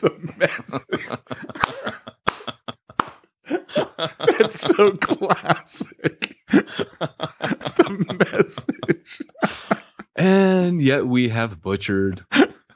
[0.00, 1.08] the message.
[4.38, 6.36] That's so classic.
[6.48, 9.20] the message.
[10.16, 12.24] and yet we have butchered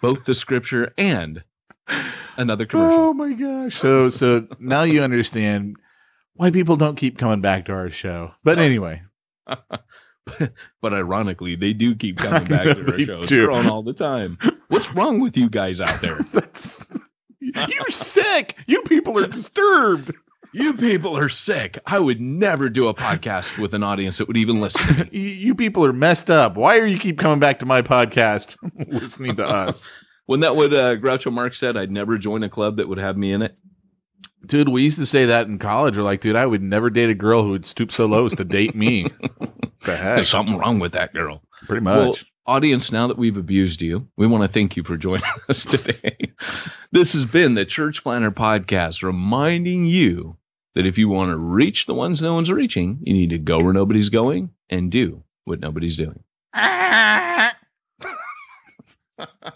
[0.00, 1.42] both the scripture and
[2.36, 2.98] another commercial.
[2.98, 3.74] Oh my gosh.
[3.74, 5.76] So so now you understand
[6.34, 8.32] why people don't keep coming back to our show.
[8.44, 9.02] But anyway.
[9.46, 13.22] but ironically, they do keep coming back to our show.
[13.22, 14.38] They're on all the time.
[14.68, 16.18] What's wrong with you guys out there?
[17.40, 18.56] you're sick.
[18.66, 20.12] You people are disturbed.
[20.52, 21.78] You people are sick.
[21.86, 25.08] I would never do a podcast with an audience that would even listen.
[25.12, 26.56] you people are messed up.
[26.56, 28.56] Why are you keep coming back to my podcast
[28.88, 29.90] listening to us?
[30.26, 33.16] When that what uh, Groucho Marx said, I'd never join a club that would have
[33.16, 33.58] me in it.
[34.44, 35.96] Dude, we used to say that in college.
[35.96, 38.34] We're like, dude, I would never date a girl who would stoop so low as
[38.36, 39.04] to date me.
[39.84, 40.16] the heck?
[40.16, 41.42] There's something wrong with that girl.
[41.66, 41.96] Pretty much.
[41.96, 42.14] Well,
[42.46, 46.16] audience, now that we've abused you, we want to thank you for joining us today.
[46.92, 50.36] this has been the Church Planter Podcast, reminding you
[50.74, 53.62] that if you want to reach the ones no one's reaching, you need to go
[53.62, 56.22] where nobody's going and do what nobody's doing.